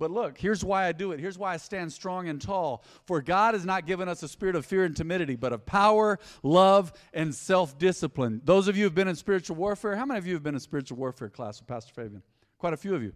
but 0.00 0.10
look, 0.10 0.38
here's 0.38 0.64
why 0.64 0.86
I 0.86 0.92
do 0.92 1.12
it. 1.12 1.20
Here's 1.20 1.36
why 1.36 1.52
I 1.52 1.58
stand 1.58 1.92
strong 1.92 2.26
and 2.26 2.40
tall. 2.40 2.82
For 3.04 3.20
God 3.20 3.52
has 3.52 3.66
not 3.66 3.86
given 3.86 4.08
us 4.08 4.22
a 4.22 4.28
spirit 4.28 4.56
of 4.56 4.64
fear 4.64 4.84
and 4.84 4.96
timidity, 4.96 5.36
but 5.36 5.52
of 5.52 5.66
power, 5.66 6.18
love, 6.42 6.94
and 7.12 7.34
self 7.34 7.76
discipline. 7.78 8.40
Those 8.42 8.66
of 8.66 8.78
you 8.78 8.84
who've 8.84 8.94
been 8.94 9.08
in 9.08 9.14
spiritual 9.14 9.56
warfare, 9.56 9.94
how 9.96 10.06
many 10.06 10.16
of 10.16 10.26
you 10.26 10.32
have 10.32 10.42
been 10.42 10.54
in 10.54 10.60
spiritual 10.60 10.96
warfare 10.96 11.28
class 11.28 11.60
with 11.60 11.68
Pastor 11.68 11.92
Fabian? 11.92 12.22
Quite 12.56 12.72
a 12.72 12.78
few 12.78 12.94
of 12.94 13.02
you. 13.02 13.12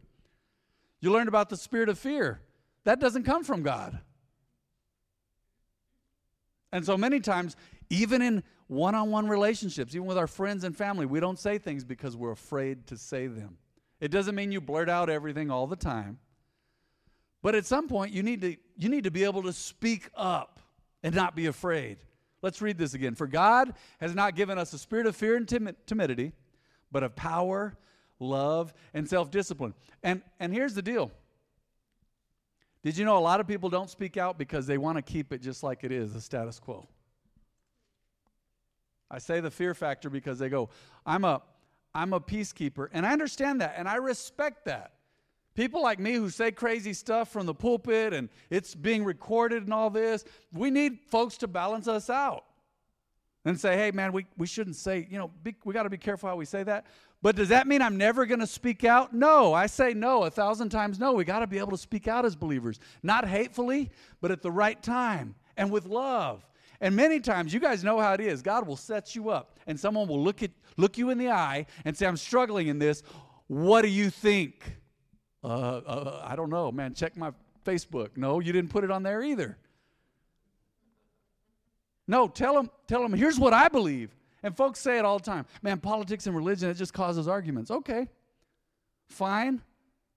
You 1.01 1.11
learned 1.11 1.29
about 1.29 1.49
the 1.49 1.57
spirit 1.57 1.89
of 1.89 1.99
fear. 1.99 2.43
That 2.85 3.01
doesn't 3.01 3.23
come 3.23 3.45
from 3.45 3.63
God. 3.63 3.99
And 6.71 6.85
so 6.85 6.99
many 6.99 7.19
times, 7.19 7.57
even 7.89 8.21
in 8.21 8.43
one 8.67 8.95
on 8.95 9.11
one 9.11 9.27
relationships, 9.27 9.95
even 9.95 10.07
with 10.07 10.19
our 10.19 10.27
friends 10.27 10.65
and 10.65 10.77
family, 10.77 11.07
we 11.07 11.19
don't 11.19 11.39
say 11.39 11.57
things 11.57 11.83
because 11.83 12.15
we're 12.15 12.33
afraid 12.33 12.89
to 12.89 12.99
say 12.99 13.27
them. 13.27 13.57
It 14.05 14.11
doesn't 14.11 14.35
mean 14.35 14.53
you 14.53 14.61
blurt 14.61 14.91
out 14.91 15.09
everything 15.09 15.51
all 15.51 15.67
the 15.67 15.77
time. 15.77 16.19
But 17.41 17.55
at 17.55 17.65
some 17.65 17.89
point, 17.89 18.13
you 18.13 18.23
need 18.23 18.43
to, 18.43 18.55
you 18.77 18.91
need 18.91 19.05
to 19.05 19.11
be 19.11 19.25
able 19.25 19.43
to 19.45 19.53
speak 19.55 20.11
up 20.15 20.61
and 21.03 21.15
not 21.15 21.35
be 21.35 21.47
afraid. 21.47 21.97
Let's 22.43 22.61
read 22.61 22.77
this 22.77 22.93
again. 22.93 23.15
For 23.15 23.27
God 23.27 23.73
has 24.03 24.15
not 24.15 24.37
given 24.37 24.59
us 24.59 24.75
a 24.75 24.79
spirit 24.79 25.07
of 25.07 25.17
fear 25.17 25.37
and 25.37 25.49
timidity, 25.87 26.33
but 26.93 27.03
of 27.03 27.17
power, 27.17 27.79
love, 28.19 28.75
and 28.93 29.09
self 29.09 29.31
discipline. 29.31 29.73
And, 30.03 30.21
and 30.39 30.53
here's 30.53 30.75
the 30.75 30.83
deal 30.83 31.11
Did 32.83 32.99
you 32.99 33.07
know 33.07 33.17
a 33.17 33.25
lot 33.25 33.41
of 33.41 33.47
people 33.47 33.71
don't 33.71 33.89
speak 33.89 34.19
out 34.19 34.37
because 34.37 34.67
they 34.67 34.77
want 34.77 34.99
to 34.99 35.03
keep 35.03 35.33
it 35.33 35.41
just 35.41 35.63
like 35.63 35.83
it 35.83 35.91
is, 35.91 36.13
the 36.13 36.21
status 36.21 36.61
quo? 36.61 36.87
I 39.11 39.17
say 39.17 39.41
the 39.41 39.51
fear 39.51 39.73
factor 39.73 40.11
because 40.11 40.39
they 40.39 40.51
go, 40.51 40.69
I'm 41.07 41.25
a, 41.25 41.41
I'm 41.95 42.13
a 42.13 42.21
peacekeeper. 42.21 42.89
And 42.93 43.07
I 43.07 43.13
understand 43.13 43.61
that 43.61 43.75
and 43.77 43.89
I 43.89 43.97
respect 43.97 44.65
that. 44.67 44.93
People 45.55 45.83
like 45.83 46.01
me 46.01 46.15
who 46.15 46.31
say 46.31 46.51
crazy 46.51 46.93
stuff 46.93 47.31
from 47.31 47.47
the 47.47 47.55
pulpit 47.55 48.13
and 48.13 48.29
it's 48.51 48.75
being 48.75 49.05
recorded 49.05 49.63
and 49.63 49.73
all 49.73 49.89
this, 49.89 50.25
we 50.53 50.71
need 50.71 50.99
folks 51.09 51.37
to 51.39 51.47
balance 51.47 51.87
us 51.87 52.11
out 52.11 52.45
and 53.45 53.59
say, 53.61 53.77
hey, 53.77 53.93
man, 53.93 54.13
we, 54.13 54.27
we 54.37 54.47
shouldn't 54.47 54.77
say, 54.77 55.07
you 55.09 55.19
know, 55.19 55.31
be, 55.45 55.55
we 55.65 55.73
got 55.73 55.85
to 55.85 55.91
be 55.91 55.99
careful 55.99 56.29
how 56.29 56.35
we 56.35 56.45
say 56.45 56.65
that. 56.65 56.87
But 57.23 57.37
does 57.37 57.51
that 57.51 57.67
mean 57.67 57.83
I'm 57.83 57.97
never 57.97 58.27
going 58.27 58.41
to 58.41 58.47
speak 58.47 58.85
out? 58.85 59.15
No, 59.15 59.55
I 59.55 59.67
say 59.67 59.95
no 59.95 60.25
a 60.25 60.31
thousand 60.31 60.71
times 60.71 60.99
no. 60.99 61.13
We 61.13 61.25
got 61.25 61.39
to 61.39 61.47
be 61.47 61.59
able 61.59 61.71
to 61.71 61.79
speak 61.79 62.09
out 62.09 62.25
as 62.25 62.35
believers, 62.35 62.81
not 63.03 63.27
hatefully, 63.27 63.91
but 64.21 64.31
at 64.31 64.43
the 64.43 64.51
right 64.51 64.83
time 64.83 65.35
and 65.57 65.71
with 65.71 65.87
love. 65.87 66.45
And 66.81 66.97
many 66.97 67.21
times, 67.21 67.53
you 67.53 67.61
guys 67.61 67.85
know 67.85 67.99
how 67.99 68.13
it 68.13 68.21
is. 68.21 68.43
God 68.43 68.67
will 68.67 68.77
set 68.77 69.15
you 69.15 69.31
up, 69.31 69.59
and 69.67 69.79
someone 69.79 70.09
will 70.09 70.23
look 70.23 70.43
at 70.43 70.51
look 70.77 70.99
you 70.99 71.11
in 71.11 71.19
the 71.19 71.31
eye 71.31 71.67
and 71.85 71.97
say, 71.97 72.07
"I'm 72.07 72.17
struggling 72.17 72.69
in 72.69 72.79
this. 72.79 73.03
What 73.47 73.83
do 73.83 73.89
you 73.89 74.11
think?" 74.11 74.77
Uh, 75.43 75.47
uh, 75.47 76.23
I 76.25 76.37
don't 76.37 76.51
know, 76.51 76.73
man. 76.73 76.95
Check 76.95 77.17
my 77.17 77.33
Facebook. 77.65 78.17
No, 78.17 78.41
you 78.41 78.53
didn't 78.53 78.71
put 78.71 78.85
it 78.85 78.91
on 78.91 79.03
there 79.03 79.23
either. 79.23 79.57
No, 82.07 82.29
tell 82.29 82.55
them. 82.55 82.71
Tell 82.87 83.03
them. 83.03 83.13
Here's 83.13 83.39
what 83.39 83.53
I 83.53 83.69
believe. 83.69 84.15
And 84.43 84.55
folks 84.55 84.79
say 84.79 84.99
it 84.99 85.05
all 85.05 85.19
the 85.19 85.25
time. 85.25 85.47
Man, 85.63 85.79
politics 85.79 86.27
and 86.27 86.37
religion 86.37 86.69
it 86.69 86.75
just 86.75 86.93
causes 86.93 87.29
arguments. 87.29 87.71
Okay, 87.71 88.09
fine. 89.09 89.63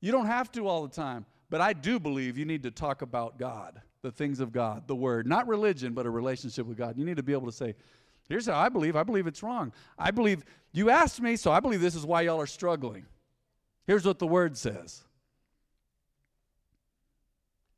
You 0.01 0.11
don't 0.11 0.25
have 0.25 0.51
to 0.53 0.67
all 0.67 0.85
the 0.85 0.93
time, 0.93 1.25
but 1.49 1.61
I 1.61 1.73
do 1.73 1.99
believe 1.99 2.37
you 2.37 2.45
need 2.45 2.63
to 2.63 2.71
talk 2.71 3.01
about 3.01 3.39
God 3.39 3.81
the 4.01 4.11
things 4.11 4.39
of 4.39 4.51
God, 4.51 4.87
the 4.87 4.95
Word, 4.95 5.27
not 5.27 5.47
religion, 5.47 5.93
but 5.93 6.05
a 6.05 6.09
relationship 6.09 6.65
with 6.65 6.77
God. 6.77 6.97
You 6.97 7.05
need 7.05 7.17
to 7.17 7.23
be 7.23 7.33
able 7.33 7.47
to 7.47 7.51
say, 7.51 7.75
Here's 8.29 8.45
how 8.45 8.57
I 8.57 8.69
believe. 8.69 8.95
I 8.95 9.03
believe 9.03 9.25
it's 9.25 9.41
wrong. 9.41 9.71
I 9.97 10.11
believe 10.11 10.43
you 10.73 10.89
asked 10.89 11.21
me, 11.21 11.37
so 11.37 11.51
I 11.51 11.61
believe 11.61 11.79
this 11.79 11.95
is 11.95 12.05
why 12.05 12.21
y'all 12.21 12.41
are 12.41 12.47
struggling. 12.47 13.05
Here's 13.85 14.05
what 14.05 14.19
the 14.19 14.27
Word 14.27 14.57
says. 14.57 15.03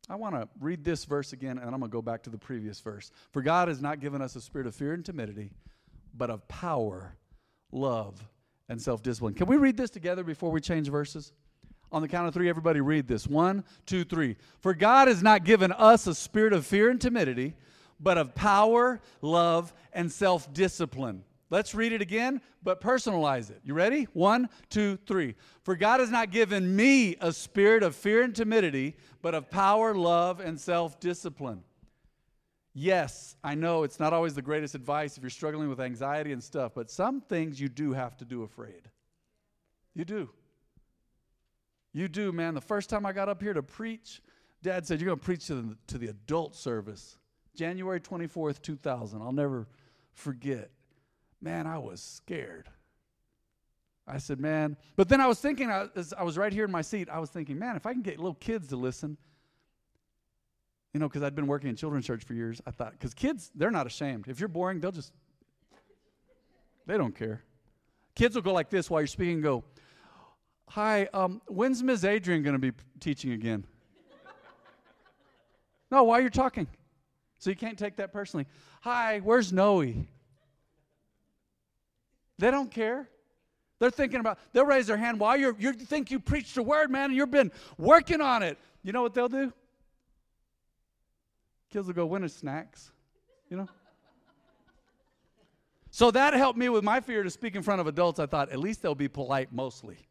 I 0.09 0.15
want 0.15 0.33
to 0.33 0.49
read 0.59 0.83
this 0.83 1.05
verse 1.05 1.33
again, 1.33 1.59
and 1.59 1.67
I'm 1.67 1.79
going 1.79 1.83
to 1.83 1.87
go 1.89 2.01
back 2.01 2.23
to 2.23 2.31
the 2.31 2.37
previous 2.37 2.79
verse. 2.79 3.11
For 3.31 3.43
God 3.43 3.67
has 3.67 3.79
not 3.79 3.99
given 3.99 4.23
us 4.23 4.35
a 4.35 4.41
spirit 4.41 4.65
of 4.65 4.73
fear 4.73 4.93
and 4.93 5.05
timidity, 5.05 5.51
but 6.15 6.31
of 6.31 6.47
power, 6.47 7.15
love, 7.71 8.27
and 8.67 8.81
self 8.81 9.03
discipline. 9.03 9.35
Can 9.35 9.45
we 9.45 9.57
read 9.57 9.77
this 9.77 9.91
together 9.91 10.23
before 10.23 10.49
we 10.49 10.61
change 10.61 10.89
verses? 10.89 11.31
On 11.91 12.01
the 12.01 12.07
count 12.07 12.27
of 12.27 12.33
three, 12.33 12.49
everybody 12.49 12.81
read 12.81 13.07
this. 13.07 13.27
One, 13.27 13.63
two, 13.85 14.03
three. 14.03 14.35
For 14.59 14.73
God 14.73 15.07
has 15.07 15.23
not 15.23 15.43
given 15.43 15.71
us 15.71 16.05
a 16.05 16.13
spirit 16.13 16.53
of 16.53 16.65
fear 16.65 16.89
and 16.89 17.01
timidity, 17.01 17.55
but 17.99 18.17
of 18.17 18.35
power, 18.35 19.01
love, 19.21 19.73
and 19.91 20.11
self 20.11 20.53
discipline. 20.53 21.23
Let's 21.49 21.73
read 21.73 21.93
it 21.93 22.01
again, 22.01 22.41
but 22.61 22.79
personalize 22.79 23.49
it. 23.49 23.59
You 23.63 23.73
ready? 23.73 24.07
One, 24.13 24.49
two, 24.69 24.97
three. 25.07 25.33
For 25.63 25.75
God 25.75 25.99
has 25.99 26.11
not 26.11 26.29
given 26.29 26.75
me 26.75 27.15
a 27.19 27.33
spirit 27.33 27.81
of 27.81 27.95
fear 27.95 28.21
and 28.21 28.35
timidity, 28.35 28.95
but 29.23 29.33
of 29.33 29.49
power, 29.49 29.95
love, 29.95 30.39
and 30.39 30.59
self 30.59 30.99
discipline. 30.99 31.63
Yes, 32.75 33.35
I 33.43 33.55
know 33.55 33.83
it's 33.83 33.99
not 33.99 34.13
always 34.13 34.35
the 34.35 34.43
greatest 34.43 34.75
advice 34.75 35.17
if 35.17 35.23
you're 35.23 35.31
struggling 35.31 35.69
with 35.69 35.81
anxiety 35.81 36.31
and 36.33 36.43
stuff, 36.43 36.73
but 36.75 36.91
some 36.91 37.19
things 37.19 37.59
you 37.59 37.67
do 37.67 37.93
have 37.93 38.15
to 38.17 38.25
do 38.25 38.43
afraid. 38.43 38.83
You 39.95 40.05
do. 40.05 40.29
You 41.93 42.07
do, 42.07 42.31
man. 42.31 42.53
The 42.53 42.61
first 42.61 42.89
time 42.89 43.05
I 43.05 43.13
got 43.13 43.29
up 43.29 43.41
here 43.41 43.53
to 43.53 43.63
preach, 43.63 44.21
Dad 44.61 44.85
said, 44.85 44.99
You're 44.99 45.07
going 45.07 45.19
to 45.19 45.25
preach 45.25 45.47
to 45.47 45.55
the, 45.55 45.77
to 45.87 45.97
the 45.97 46.07
adult 46.07 46.55
service. 46.55 47.17
January 47.55 47.99
24th, 47.99 48.61
2000. 48.61 49.21
I'll 49.21 49.31
never 49.31 49.67
forget. 50.13 50.69
Man, 51.41 51.67
I 51.67 51.77
was 51.77 52.01
scared. 52.01 52.69
I 54.07 54.17
said, 54.17 54.39
Man. 54.39 54.77
But 54.95 55.09
then 55.09 55.21
I 55.21 55.27
was 55.27 55.39
thinking, 55.39 55.69
as 55.69 56.13
I 56.17 56.23
was 56.23 56.37
right 56.37 56.53
here 56.53 56.65
in 56.65 56.71
my 56.71 56.81
seat, 56.81 57.09
I 57.09 57.19
was 57.19 57.29
thinking, 57.29 57.57
Man, 57.57 57.75
if 57.75 57.85
I 57.85 57.93
can 57.93 58.01
get 58.01 58.17
little 58.17 58.35
kids 58.35 58.67
to 58.67 58.75
listen, 58.75 59.17
you 60.93 60.99
know, 60.99 61.07
because 61.07 61.23
I'd 61.23 61.35
been 61.35 61.47
working 61.47 61.69
in 61.69 61.75
children's 61.75 62.05
church 62.05 62.23
for 62.23 62.33
years, 62.33 62.61
I 62.65 62.71
thought, 62.71 62.93
because 62.93 63.13
kids, 63.13 63.51
they're 63.55 63.71
not 63.71 63.87
ashamed. 63.87 64.25
If 64.27 64.39
you're 64.39 64.49
boring, 64.49 64.79
they'll 64.79 64.91
just, 64.91 65.13
they 66.87 66.97
don't 66.97 67.15
care. 67.15 67.43
Kids 68.15 68.35
will 68.35 68.41
go 68.41 68.53
like 68.53 68.69
this 68.69 68.89
while 68.89 69.01
you're 69.01 69.07
speaking 69.07 69.35
and 69.35 69.43
go, 69.43 69.63
Hi, 70.69 71.05
um, 71.15 71.41
when's 71.47 71.81
Ms. 71.81 72.05
Adrian 72.05 72.43
going 72.43 72.53
to 72.53 72.59
be 72.59 72.71
teaching 72.99 73.31
again? 73.31 73.65
no, 75.89 76.03
while 76.03 76.21
you're 76.21 76.29
talking. 76.29 76.67
So 77.39 77.49
you 77.49 77.55
can't 77.55 77.77
take 77.77 77.95
that 77.95 78.13
personally. 78.13 78.45
Hi, 78.81 79.19
where's 79.23 79.51
Noe? 79.51 79.81
They 82.37 82.51
don't 82.51 82.69
care. 82.69 83.09
They're 83.79 83.89
thinking 83.89 84.19
about, 84.19 84.37
they'll 84.53 84.65
raise 84.65 84.85
their 84.85 84.97
hand 84.97 85.19
while 85.19 85.37
you're, 85.37 85.55
you 85.57 85.73
think 85.73 86.11
you 86.11 86.19
preached 86.19 86.55
a 86.57 86.63
word, 86.63 86.91
man, 86.91 87.05
and 87.05 87.15
you've 87.15 87.31
been 87.31 87.51
working 87.77 88.21
on 88.21 88.43
it. 88.43 88.57
You 88.83 88.91
know 88.91 89.01
what 89.01 89.15
they'll 89.15 89.27
do? 89.27 89.51
Kids 91.71 91.87
will 91.87 91.93
go, 91.93 92.05
when 92.05 92.23
is 92.23 92.33
snacks? 92.33 92.91
You 93.49 93.57
know? 93.57 93.69
so 95.89 96.11
that 96.11 96.33
helped 96.35 96.59
me 96.59 96.69
with 96.69 96.83
my 96.83 96.99
fear 96.99 97.23
to 97.23 97.29
speak 97.29 97.55
in 97.55 97.63
front 97.63 97.81
of 97.81 97.87
adults. 97.87 98.19
I 98.19 98.27
thought, 98.27 98.51
at 98.51 98.59
least 98.59 98.83
they'll 98.83 98.93
be 98.93 99.07
polite 99.07 99.51
mostly. 99.51 100.08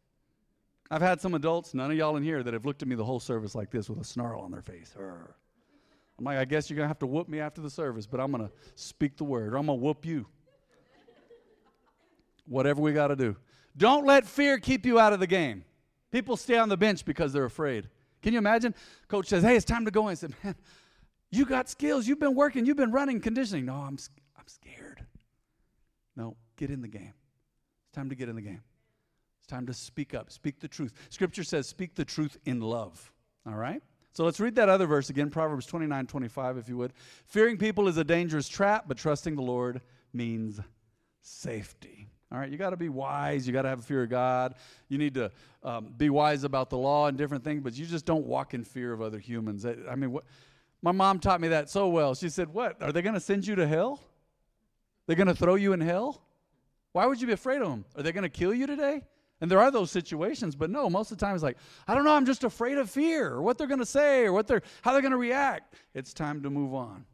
I've 0.91 1.01
had 1.01 1.21
some 1.21 1.35
adults, 1.35 1.73
none 1.73 1.91
of 1.91 1.97
y'all 1.97 2.17
in 2.17 2.23
here, 2.23 2.41
that 2.41 2.53
have 2.53 2.65
looked 2.65 2.81
at 2.81 2.87
me 2.87 2.95
the 2.95 3.05
whole 3.05 3.19
service 3.19 3.53
like 3.53 3.69
this 3.69 3.89
with 3.89 3.99
a 3.99 4.03
snarl 4.03 4.41
on 4.41 4.51
their 4.51 4.61
face. 4.61 4.95
Urgh. 4.99 5.33
I'm 6.17 6.25
like, 6.25 6.37
I 6.37 6.45
guess 6.45 6.69
you're 6.69 6.75
going 6.75 6.85
to 6.85 6.89
have 6.89 6.99
to 6.99 7.07
whoop 7.07 7.29
me 7.29 7.39
after 7.39 7.61
the 7.61 7.69
service, 7.69 8.07
but 8.07 8.19
I'm 8.19 8.31
going 8.31 8.45
to 8.45 8.51
speak 8.75 9.15
the 9.15 9.23
word, 9.23 9.53
or 9.53 9.57
I'm 9.57 9.67
going 9.67 9.79
to 9.79 9.83
whoop 9.83 10.05
you. 10.05 10.25
Whatever 12.45 12.81
we 12.81 12.91
got 12.91 13.07
to 13.07 13.15
do. 13.15 13.35
Don't 13.77 14.05
let 14.05 14.25
fear 14.25 14.57
keep 14.57 14.85
you 14.85 14.99
out 14.99 15.13
of 15.13 15.19
the 15.19 15.27
game. 15.27 15.63
People 16.11 16.35
stay 16.35 16.57
on 16.57 16.67
the 16.67 16.75
bench 16.75 17.05
because 17.05 17.31
they're 17.31 17.45
afraid. 17.45 17.87
Can 18.23 18.33
you 18.33 18.39
imagine? 18.39 18.73
Coach 19.07 19.27
says, 19.27 19.43
Hey, 19.43 19.55
it's 19.55 19.63
time 19.63 19.85
to 19.85 19.91
go 19.91 20.07
in. 20.07 20.11
I 20.11 20.15
said, 20.15 20.33
Man, 20.43 20.55
you 21.29 21.45
got 21.45 21.69
skills. 21.69 22.07
You've 22.07 22.19
been 22.19 22.33
working. 22.33 22.65
You've 22.65 22.75
been 22.75 22.91
running, 22.91 23.21
conditioning. 23.21 23.65
No, 23.65 23.75
I'm, 23.75 23.97
I'm 24.35 24.47
scared. 24.47 25.05
No, 26.15 26.35
get 26.57 26.71
in 26.71 26.81
the 26.81 26.87
game. 26.87 27.13
It's 27.85 27.95
time 27.95 28.09
to 28.09 28.15
get 28.15 28.27
in 28.27 28.35
the 28.35 28.41
game 28.41 28.61
time 29.49 29.65
to 29.67 29.73
speak 29.73 30.13
up, 30.13 30.31
speak 30.31 30.59
the 30.59 30.67
truth. 30.67 30.93
Scripture 31.09 31.43
says, 31.43 31.67
speak 31.67 31.95
the 31.95 32.05
truth 32.05 32.37
in 32.45 32.61
love. 32.61 33.11
All 33.45 33.55
right? 33.55 33.81
So 34.13 34.23
let's 34.23 34.39
read 34.39 34.55
that 34.55 34.69
other 34.69 34.85
verse 34.85 35.09
again, 35.09 35.29
Proverbs 35.29 35.65
29 35.65 36.07
25, 36.07 36.57
if 36.57 36.69
you 36.69 36.77
would. 36.77 36.93
Fearing 37.25 37.57
people 37.57 37.87
is 37.87 37.97
a 37.97 38.03
dangerous 38.03 38.47
trap, 38.47 38.85
but 38.87 38.97
trusting 38.97 39.35
the 39.35 39.41
Lord 39.41 39.81
means 40.13 40.59
safety. 41.21 42.07
All 42.31 42.37
right, 42.37 42.49
you 42.49 42.57
got 42.57 42.71
to 42.71 42.77
be 42.77 42.89
wise. 42.89 43.47
You 43.47 43.53
got 43.53 43.63
to 43.63 43.69
have 43.69 43.79
a 43.79 43.83
fear 43.83 44.03
of 44.03 44.09
God. 44.09 44.53
You 44.87 44.99
need 44.99 45.15
to 45.15 45.31
um, 45.63 45.93
be 45.97 46.11
wise 46.11 46.43
about 46.43 46.69
the 46.69 46.77
law 46.77 47.07
and 47.07 47.17
different 47.17 47.43
things, 47.43 47.61
but 47.63 47.75
you 47.75 47.87
just 47.87 48.05
don't 48.05 48.25
walk 48.25 48.53
in 48.53 48.63
fear 48.63 48.93
of 48.93 49.01
other 49.01 49.17
humans. 49.17 49.65
I 49.65 49.95
mean, 49.95 50.11
what, 50.11 50.25
my 50.81 50.91
mom 50.91 51.19
taught 51.19 51.41
me 51.41 51.47
that 51.49 51.69
so 51.69 51.89
well. 51.89 52.13
She 52.13 52.29
said, 52.29 52.53
What? 52.53 52.81
Are 52.83 52.91
they 52.91 53.01
going 53.01 53.15
to 53.15 53.19
send 53.19 53.47
you 53.47 53.55
to 53.55 53.67
hell? 53.67 54.01
They're 55.07 55.15
going 55.15 55.27
to 55.27 55.35
throw 55.35 55.55
you 55.55 55.73
in 55.73 55.81
hell? 55.81 56.21
Why 56.91 57.05
would 57.05 57.19
you 57.19 57.27
be 57.27 57.33
afraid 57.33 57.61
of 57.61 57.69
them? 57.69 57.85
Are 57.95 58.03
they 58.03 58.11
going 58.11 58.23
to 58.23 58.29
kill 58.29 58.53
you 58.53 58.67
today? 58.67 59.03
And 59.41 59.49
there 59.49 59.59
are 59.59 59.71
those 59.71 59.89
situations, 59.89 60.55
but 60.55 60.69
no, 60.69 60.89
most 60.89 61.11
of 61.11 61.17
the 61.17 61.25
time 61.25 61.33
it's 61.33 61.43
like, 61.43 61.57
I 61.87 61.95
don't 61.95 62.03
know, 62.03 62.13
I'm 62.13 62.25
just 62.25 62.43
afraid 62.43 62.77
of 62.77 62.89
fear 62.89 63.29
or 63.29 63.41
what 63.41 63.57
they're 63.57 63.67
going 63.67 63.79
to 63.79 63.85
say 63.85 64.25
or 64.25 64.33
what 64.33 64.47
they're 64.47 64.61
how 64.81 64.91
they're 64.91 65.01
going 65.01 65.11
to 65.11 65.17
react. 65.17 65.75
It's 65.93 66.13
time 66.13 66.43
to 66.43 66.49
move 66.49 66.73
on. 66.73 67.05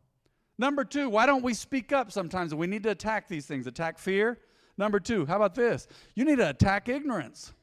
Number 0.58 0.84
2, 0.84 1.10
why 1.10 1.26
don't 1.26 1.44
we 1.44 1.54
speak 1.54 1.92
up 1.92 2.12
sometimes? 2.12 2.56
We 2.56 2.68
need 2.68 2.84
to 2.84 2.92
attack 2.92 3.28
these 3.28 3.46
things, 3.46 3.68
attack 3.68 4.00
fear. 4.00 4.40
Number 4.78 5.00
2, 5.00 5.26
how 5.26 5.36
about 5.36 5.56
this? 5.56 5.88
You 6.16 6.26
need 6.26 6.38
to 6.38 6.50
attack 6.50 6.90
ignorance. 6.90 7.54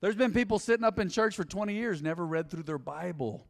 There's 0.00 0.14
been 0.14 0.32
people 0.32 0.58
sitting 0.58 0.84
up 0.84 0.98
in 0.98 1.08
church 1.08 1.34
for 1.34 1.44
20 1.44 1.74
years 1.74 2.02
never 2.02 2.24
read 2.24 2.50
through 2.50 2.62
their 2.62 2.78
Bible. 2.78 3.46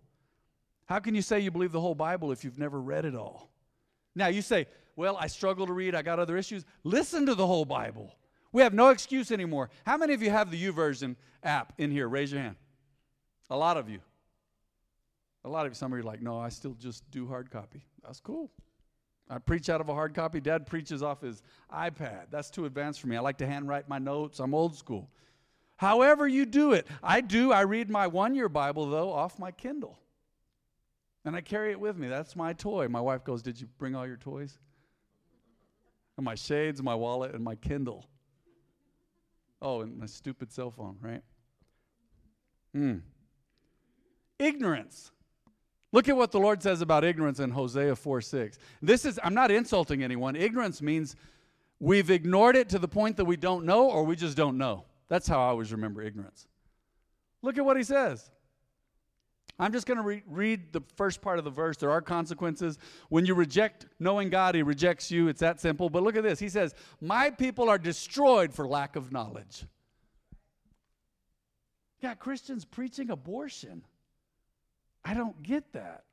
How 0.87 0.99
can 0.99 1.15
you 1.15 1.21
say 1.23 1.41
you 1.41 1.51
believe 1.51 1.73
the 1.73 1.81
whole 1.81 1.95
Bible 1.95 2.33
if 2.33 2.45
you've 2.45 2.59
never 2.59 2.81
read 2.81 3.05
it 3.05 3.15
all? 3.15 3.51
Now 4.15 4.29
you 4.29 4.41
say, 4.41 4.67
"Well, 4.97 5.17
I 5.19 5.27
struggle 5.27 5.67
to 5.67 5.73
read, 5.75 5.95
I 5.95 6.01
got 6.01 6.19
other 6.19 6.39
issues." 6.39 6.65
Listen 6.83 7.27
to 7.27 7.35
the 7.35 7.47
whole 7.47 7.67
Bible. 7.67 8.15
We 8.53 8.63
have 8.63 8.73
no 8.73 8.89
excuse 8.89 9.31
anymore. 9.31 9.71
How 9.85 9.97
many 9.97 10.15
of 10.15 10.23
you 10.23 10.31
have 10.31 10.51
the 10.51 10.63
YouVersion 10.63 11.17
app 11.43 11.73
in 11.79 11.91
here? 11.91 12.09
Raise 12.09 12.33
your 12.33 12.41
hand. 12.41 12.57
A 13.51 13.57
lot 13.57 13.77
of 13.77 13.89
you. 13.89 14.01
A 15.45 15.49
lot 15.49 15.67
of 15.67 15.73
you. 15.73 15.75
Some 15.75 15.93
of 15.93 15.99
you 15.99 16.03
are 16.03 16.07
like, 16.07 16.23
no, 16.23 16.39
I 16.39 16.49
still 16.49 16.75
just 16.75 17.09
do 17.11 17.27
hard 17.27 17.51
copy. 17.51 17.85
That's 18.03 18.21
cool. 18.21 18.51
I 19.31 19.39
preach 19.39 19.69
out 19.69 19.81
of 19.81 19.89
a 19.89 19.95
hard 19.95 20.15
copy. 20.15 20.41
Dad 20.41 20.67
preaches 20.67 21.03
off 21.03 21.21
his 21.21 21.43
iPad. 21.73 22.27
That's 22.31 22.49
too 22.49 22.65
advanced 22.65 23.01
for 23.01 23.09
me. 23.09 23.17
I 23.17 23.21
like 23.21 23.39
to 23.39 23.47
handwrite 23.47 23.89
my 23.89 23.99
notes. 23.99 24.41
I'm 24.41 24.55
old 24.55 24.75
school. 24.75 25.11
However, 25.77 26.27
you 26.27 26.47
do 26.47 26.73
it. 26.73 26.87
I 27.03 27.21
do. 27.21 27.53
I 27.53 27.61
read 27.61 27.91
my 27.91 28.07
one 28.07 28.35
year 28.35 28.49
Bible, 28.49 28.89
though, 28.89 29.13
off 29.13 29.39
my 29.39 29.53
Kindle. 29.53 29.99
And 31.25 31.37
I 31.37 31.41
carry 31.43 31.71
it 31.71 31.79
with 31.79 31.97
me. 31.99 32.09
That's 32.09 32.35
my 32.35 32.55
toy. 32.55 32.89
My 32.89 33.01
wife 33.01 33.23
goes, 33.23 33.43
Did 33.43 33.61
you 33.61 33.69
bring 33.79 33.95
all 33.95 34.07
your 34.07 34.17
toys? 34.17 34.59
And 36.17 36.25
my 36.25 36.35
shades, 36.35 36.83
my 36.83 36.95
wallet, 36.95 37.35
and 37.35 37.45
my 37.45 37.55
Kindle. 37.55 38.07
Oh, 39.61 39.81
and 39.81 39.99
my 39.99 40.07
stupid 40.07 40.53
cell 40.53 40.71
phone, 40.71 40.97
right? 41.01 41.23
Hmm. 42.73 42.97
Ignorance. 44.39 45.11
Look 45.91 46.09
at 46.09 46.17
what 46.17 46.31
the 46.31 46.39
Lord 46.39 46.63
says 46.63 46.81
about 46.81 47.05
ignorance 47.05 47.41
in 47.41 47.51
Hosea 47.51 47.97
4 47.97 48.21
6. 48.21 48.59
This 48.83 49.05
is, 49.05 49.19
I'm 49.23 49.35
not 49.35 49.51
insulting 49.51 50.03
anyone. 50.03 50.37
Ignorance 50.37 50.83
means 50.83 51.17
we've 51.81 52.11
ignored 52.11 52.57
it 52.57 52.69
to 52.71 52.79
the 52.79 52.89
point 52.89 53.17
that 53.17 53.25
we 53.25 53.37
don't 53.37 53.65
know 53.65 53.91
or 53.91 54.05
we 54.05 54.15
just 54.15 54.37
don't 54.37 54.59
know. 54.59 54.85
That's 55.09 55.27
how 55.27 55.39
I 55.39 55.49
always 55.49 55.73
remember 55.73 56.03
ignorance. 56.03 56.47
Look 57.43 57.57
at 57.57 57.65
what 57.65 57.77
he 57.77 57.83
says. 57.83 58.31
I'm 59.59 59.73
just 59.73 59.87
going 59.87 59.97
to 59.97 60.05
re- 60.05 60.23
read 60.27 60.73
the 60.73 60.83
first 60.97 61.21
part 61.21 61.39
of 61.39 61.45
the 61.45 61.51
verse. 61.51 61.77
There 61.77 61.91
are 61.91 62.01
consequences. 62.01 62.79
When 63.09 63.27
you 63.27 63.35
reject 63.35 63.87
knowing 63.99 64.31
God, 64.31 64.55
He 64.55 64.63
rejects 64.63 65.11
you. 65.11 65.29
It's 65.29 65.41
that 65.41 65.61
simple. 65.61 65.91
But 65.91 66.03
look 66.03 66.17
at 66.17 66.23
this. 66.23 66.39
He 66.39 66.49
says, 66.49 66.75
My 67.01 67.31
people 67.31 67.69
are 67.69 67.79
destroyed 67.79 68.55
for 68.55 68.69
lack 68.69 68.95
of 68.95 69.11
knowledge. 69.11 69.65
Yeah, 72.01 72.15
Christians 72.15 72.65
preaching 72.65 73.11
abortion. 73.11 73.83
I 75.05 75.15
don't 75.15 75.43
get 75.43 75.73
that. 75.73 76.05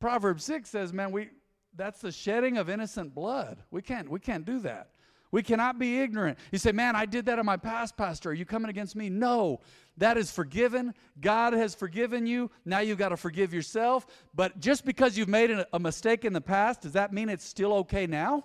Proverbs 0.00 0.44
6 0.44 0.68
says, 0.68 0.92
man, 0.92 1.12
we 1.12 1.28
that's 1.76 2.00
the 2.00 2.10
shedding 2.10 2.58
of 2.58 2.68
innocent 2.68 3.14
blood. 3.14 3.62
We 3.70 3.82
can't 3.82 4.10
we 4.10 4.18
can't 4.18 4.44
do 4.44 4.58
that. 4.60 4.90
We 5.32 5.42
cannot 5.42 5.78
be 5.78 6.00
ignorant. 6.00 6.38
You 6.50 6.58
say, 6.58 6.72
Man, 6.72 6.96
I 6.96 7.06
did 7.06 7.26
that 7.26 7.38
in 7.38 7.46
my 7.46 7.56
past, 7.56 7.96
Pastor. 7.96 8.30
Are 8.30 8.34
you 8.34 8.44
coming 8.44 8.68
against 8.68 8.96
me? 8.96 9.08
No. 9.08 9.60
That 9.96 10.16
is 10.16 10.30
forgiven. 10.30 10.94
God 11.20 11.52
has 11.52 11.74
forgiven 11.74 12.26
you. 12.26 12.50
Now 12.64 12.80
you've 12.80 12.98
got 12.98 13.10
to 13.10 13.16
forgive 13.16 13.52
yourself. 13.52 14.06
But 14.34 14.58
just 14.58 14.84
because 14.84 15.16
you've 15.16 15.28
made 15.28 15.50
a 15.50 15.78
mistake 15.78 16.24
in 16.24 16.32
the 16.32 16.40
past, 16.40 16.80
does 16.80 16.92
that 16.92 17.12
mean 17.12 17.28
it's 17.28 17.44
still 17.44 17.74
okay 17.74 18.06
now? 18.06 18.44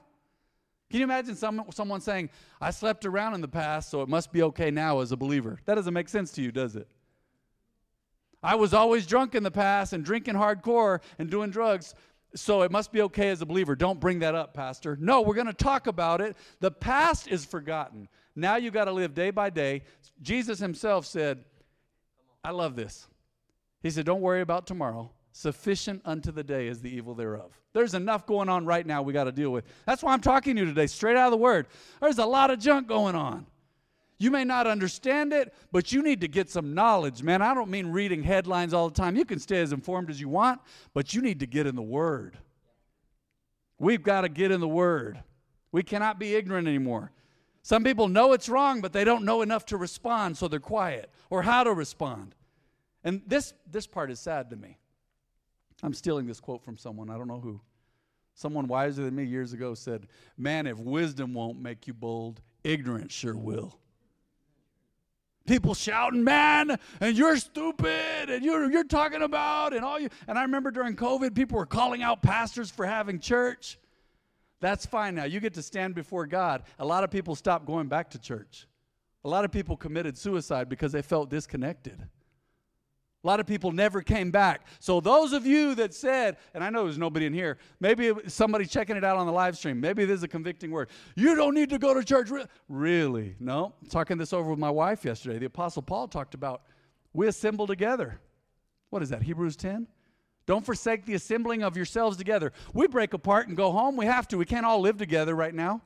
Can 0.89 0.99
you 0.99 1.05
imagine 1.05 1.35
some, 1.35 1.63
someone 1.71 2.01
saying, 2.01 2.29
I 2.61 2.71
slept 2.71 3.05
around 3.05 3.33
in 3.33 3.41
the 3.41 3.47
past, 3.47 3.89
so 3.89 4.01
it 4.01 4.09
must 4.09 4.31
be 4.31 4.43
okay 4.43 4.69
now 4.69 4.99
as 4.99 5.11
a 5.11 5.17
believer? 5.17 5.59
That 5.65 5.75
doesn't 5.75 5.93
make 5.93 6.09
sense 6.09 6.31
to 6.33 6.41
you, 6.41 6.51
does 6.51 6.75
it? 6.75 6.87
I 8.43 8.53
was 8.53 8.73
always 8.73 9.07
drunk 9.07 9.33
in 9.33 9.41
the 9.41 9.49
past 9.49 9.93
and 9.93 10.05
drinking 10.05 10.35
hardcore 10.35 10.99
and 11.17 11.29
doing 11.29 11.49
drugs, 11.49 11.95
so 12.35 12.61
it 12.61 12.71
must 12.71 12.91
be 12.91 13.01
okay 13.03 13.29
as 13.29 13.41
a 13.41 13.45
believer. 13.45 13.75
Don't 13.75 13.99
bring 13.99 14.19
that 14.19 14.35
up, 14.35 14.53
Pastor. 14.53 14.97
No, 14.99 15.21
we're 15.21 15.35
going 15.35 15.47
to 15.47 15.53
talk 15.53 15.87
about 15.87 16.21
it. 16.21 16.35
The 16.59 16.71
past 16.71 17.27
is 17.27 17.45
forgotten. 17.45 18.07
Now 18.35 18.57
you 18.57 18.71
got 18.71 18.85
to 18.85 18.91
live 18.91 19.13
day 19.13 19.31
by 19.31 19.49
day. 19.49 19.83
Jesus 20.21 20.59
himself 20.59 21.05
said, 21.05 21.43
I 22.43 22.51
love 22.51 22.75
this. 22.75 23.07
He 23.81 23.89
said, 23.89 24.05
Don't 24.05 24.21
worry 24.21 24.41
about 24.41 24.67
tomorrow. 24.67 25.11
Sufficient 25.31 26.01
unto 26.05 26.31
the 26.31 26.43
day 26.43 26.67
is 26.67 26.81
the 26.81 26.89
evil 26.89 27.13
thereof. 27.13 27.51
There's 27.73 27.93
enough 27.93 28.25
going 28.25 28.47
on 28.47 28.65
right 28.65 28.85
now 28.85 29.01
we 29.01 29.11
got 29.11 29.25
to 29.25 29.33
deal 29.33 29.51
with. 29.51 29.65
That's 29.85 30.01
why 30.01 30.13
I'm 30.13 30.21
talking 30.21 30.55
to 30.55 30.61
you 30.61 30.67
today, 30.67 30.87
straight 30.87 31.17
out 31.17 31.27
of 31.27 31.31
the 31.31 31.37
word. 31.37 31.67
There's 32.01 32.19
a 32.19 32.25
lot 32.25 32.51
of 32.51 32.59
junk 32.59 32.87
going 32.87 33.15
on. 33.15 33.45
You 34.17 34.31
may 34.31 34.45
not 34.45 34.65
understand 34.65 35.33
it, 35.33 35.53
but 35.71 35.91
you 35.91 36.01
need 36.01 36.21
to 36.21 36.27
get 36.27 36.49
some 36.49 36.73
knowledge, 36.73 37.21
man. 37.21 37.41
I 37.41 37.53
don't 37.53 37.69
mean 37.69 37.87
reading 37.87 38.23
headlines 38.23 38.73
all 38.73 38.89
the 38.89 38.95
time. 38.95 39.15
You 39.17 39.25
can 39.25 39.39
stay 39.39 39.61
as 39.61 39.73
informed 39.73 40.09
as 40.09 40.21
you 40.21 40.29
want, 40.29 40.61
but 40.93 41.13
you 41.13 41.21
need 41.21 41.41
to 41.41 41.45
get 41.45 41.67
in 41.67 41.75
the 41.75 41.81
Word. 41.81 42.37
We've 43.77 44.03
got 44.03 44.21
to 44.21 44.29
get 44.29 44.51
in 44.51 44.61
the 44.61 44.67
Word. 44.67 45.21
We 45.73 45.83
cannot 45.83 46.17
be 46.17 46.35
ignorant 46.35 46.67
anymore. 46.67 47.11
Some 47.61 47.83
people 47.83 48.07
know 48.07 48.31
it's 48.31 48.47
wrong, 48.47 48.79
but 48.79 48.93
they 48.93 49.03
don't 49.03 49.25
know 49.25 49.41
enough 49.41 49.65
to 49.67 49.77
respond, 49.77 50.37
so 50.37 50.47
they're 50.47 50.59
quiet 50.59 51.09
or 51.29 51.41
how 51.41 51.65
to 51.65 51.73
respond. 51.73 52.35
And 53.03 53.21
this, 53.27 53.53
this 53.69 53.85
part 53.85 54.11
is 54.11 54.19
sad 54.19 54.49
to 54.51 54.55
me. 54.55 54.77
I'm 55.83 55.93
stealing 55.93 56.25
this 56.25 56.39
quote 56.39 56.63
from 56.63 56.77
someone, 56.77 57.09
I 57.09 57.17
don't 57.17 57.27
know 57.27 57.41
who. 57.41 57.59
Someone 58.33 58.67
wiser 58.67 59.03
than 59.03 59.15
me 59.15 59.23
years 59.25 59.51
ago 59.51 59.73
said, 59.73 60.07
Man, 60.37 60.67
if 60.67 60.77
wisdom 60.77 61.33
won't 61.33 61.59
make 61.59 61.87
you 61.87 61.93
bold, 61.93 62.41
ignorance 62.63 63.13
sure 63.13 63.35
will 63.35 63.77
people 65.45 65.73
shouting, 65.73 66.23
man, 66.23 66.77
and 66.99 67.17
you're 67.17 67.37
stupid, 67.37 68.29
and 68.29 68.43
you're, 68.43 68.69
you're 68.71 68.83
talking 68.83 69.21
about, 69.21 69.73
and 69.73 69.83
all 69.83 69.99
you. 69.99 70.09
And 70.27 70.37
I 70.37 70.43
remember 70.43 70.71
during 70.71 70.95
COVID, 70.95 71.35
people 71.35 71.57
were 71.57 71.65
calling 71.65 72.03
out 72.03 72.21
pastors 72.21 72.69
for 72.69 72.85
having 72.85 73.19
church. 73.19 73.77
That's 74.61 74.85
fine 74.85 75.15
now. 75.15 75.25
You 75.25 75.39
get 75.39 75.53
to 75.55 75.61
stand 75.61 75.95
before 75.95 76.25
God. 76.25 76.63
A 76.79 76.85
lot 76.85 77.03
of 77.03 77.11
people 77.11 77.35
stopped 77.35 77.65
going 77.65 77.87
back 77.87 78.09
to 78.11 78.19
church. 78.19 78.67
A 79.23 79.29
lot 79.29 79.45
of 79.45 79.51
people 79.51 79.75
committed 79.75 80.17
suicide 80.17 80.69
because 80.69 80.91
they 80.91 81.01
felt 81.01 81.29
disconnected. 81.29 82.07
A 83.25 83.27
lot 83.27 83.39
of 83.39 83.47
people 83.47 83.71
never 83.71 84.03
came 84.03 84.29
back. 84.29 84.67
So, 84.79 84.99
those 84.99 85.33
of 85.33 85.47
you 85.47 85.73
that 85.75 85.95
said, 85.95 86.37
and 86.53 86.63
I 86.63 86.69
know 86.69 86.83
there's 86.83 86.99
nobody 86.99 87.25
in 87.25 87.33
here, 87.33 87.57
maybe 87.79 88.13
somebody 88.27 88.67
checking 88.67 88.95
it 88.97 89.03
out 89.03 89.17
on 89.17 89.25
the 89.25 89.31
live 89.33 89.57
stream, 89.57 89.81
maybe 89.81 90.05
this 90.05 90.17
is 90.17 90.23
a 90.23 90.27
convicting 90.27 90.69
word. 90.69 90.89
You 91.15 91.33
don't 91.33 91.55
need 91.55 91.71
to 91.71 91.79
go 91.79 91.95
to 91.95 92.03
church. 92.03 92.29
Really? 92.69 93.35
No. 93.39 93.73
Talking 93.89 94.19
this 94.19 94.31
over 94.31 94.51
with 94.51 94.59
my 94.59 94.69
wife 94.69 95.03
yesterday. 95.03 95.39
The 95.39 95.47
Apostle 95.47 95.81
Paul 95.81 96.07
talked 96.07 96.35
about 96.35 96.61
we 97.13 97.27
assemble 97.27 97.65
together. 97.65 98.19
What 98.91 99.01
is 99.01 99.09
that? 99.09 99.23
Hebrews 99.23 99.55
10? 99.55 99.87
Don't 100.45 100.63
forsake 100.63 101.07
the 101.07 101.15
assembling 101.15 101.63
of 101.63 101.75
yourselves 101.75 102.17
together. 102.17 102.53
We 102.75 102.85
break 102.85 103.13
apart 103.13 103.47
and 103.47 103.57
go 103.57 103.71
home. 103.71 103.97
We 103.97 104.05
have 104.05 104.27
to. 104.27 104.37
We 104.37 104.45
can't 104.45 104.67
all 104.67 104.81
live 104.81 104.97
together 104.97 105.33
right 105.33 105.55
now. 105.55 105.81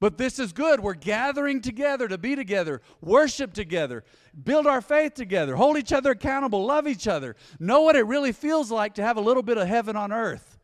But 0.00 0.18
this 0.18 0.38
is 0.38 0.52
good. 0.52 0.80
We're 0.80 0.94
gathering 0.94 1.60
together 1.60 2.08
to 2.08 2.18
be 2.18 2.36
together, 2.36 2.82
worship 3.00 3.52
together, 3.52 4.04
build 4.42 4.66
our 4.66 4.80
faith 4.80 5.14
together, 5.14 5.56
hold 5.56 5.78
each 5.78 5.92
other 5.92 6.10
accountable, 6.10 6.64
love 6.64 6.86
each 6.86 7.06
other, 7.06 7.36
know 7.58 7.82
what 7.82 7.96
it 7.96 8.06
really 8.06 8.32
feels 8.32 8.70
like 8.70 8.94
to 8.94 9.02
have 9.02 9.16
a 9.16 9.20
little 9.20 9.42
bit 9.42 9.56
of 9.56 9.68
heaven 9.68 9.96
on 9.96 10.12
earth. 10.12 10.58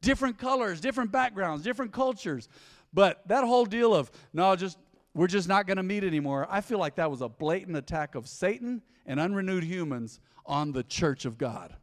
Different 0.00 0.38
colors, 0.38 0.80
different 0.80 1.12
backgrounds, 1.12 1.62
different 1.62 1.92
cultures. 1.92 2.48
But 2.92 3.26
that 3.28 3.44
whole 3.44 3.64
deal 3.66 3.94
of, 3.94 4.10
no, 4.32 4.56
just 4.56 4.78
we're 5.14 5.28
just 5.28 5.48
not 5.48 5.66
going 5.66 5.76
to 5.76 5.82
meet 5.82 6.02
anymore. 6.02 6.46
I 6.50 6.60
feel 6.60 6.78
like 6.78 6.96
that 6.96 7.10
was 7.10 7.20
a 7.20 7.28
blatant 7.28 7.76
attack 7.76 8.14
of 8.14 8.28
Satan 8.28 8.82
and 9.06 9.20
unrenewed 9.20 9.64
humans 9.64 10.20
on 10.44 10.72
the 10.72 10.82
church 10.82 11.24
of 11.24 11.38
God. 11.38 11.74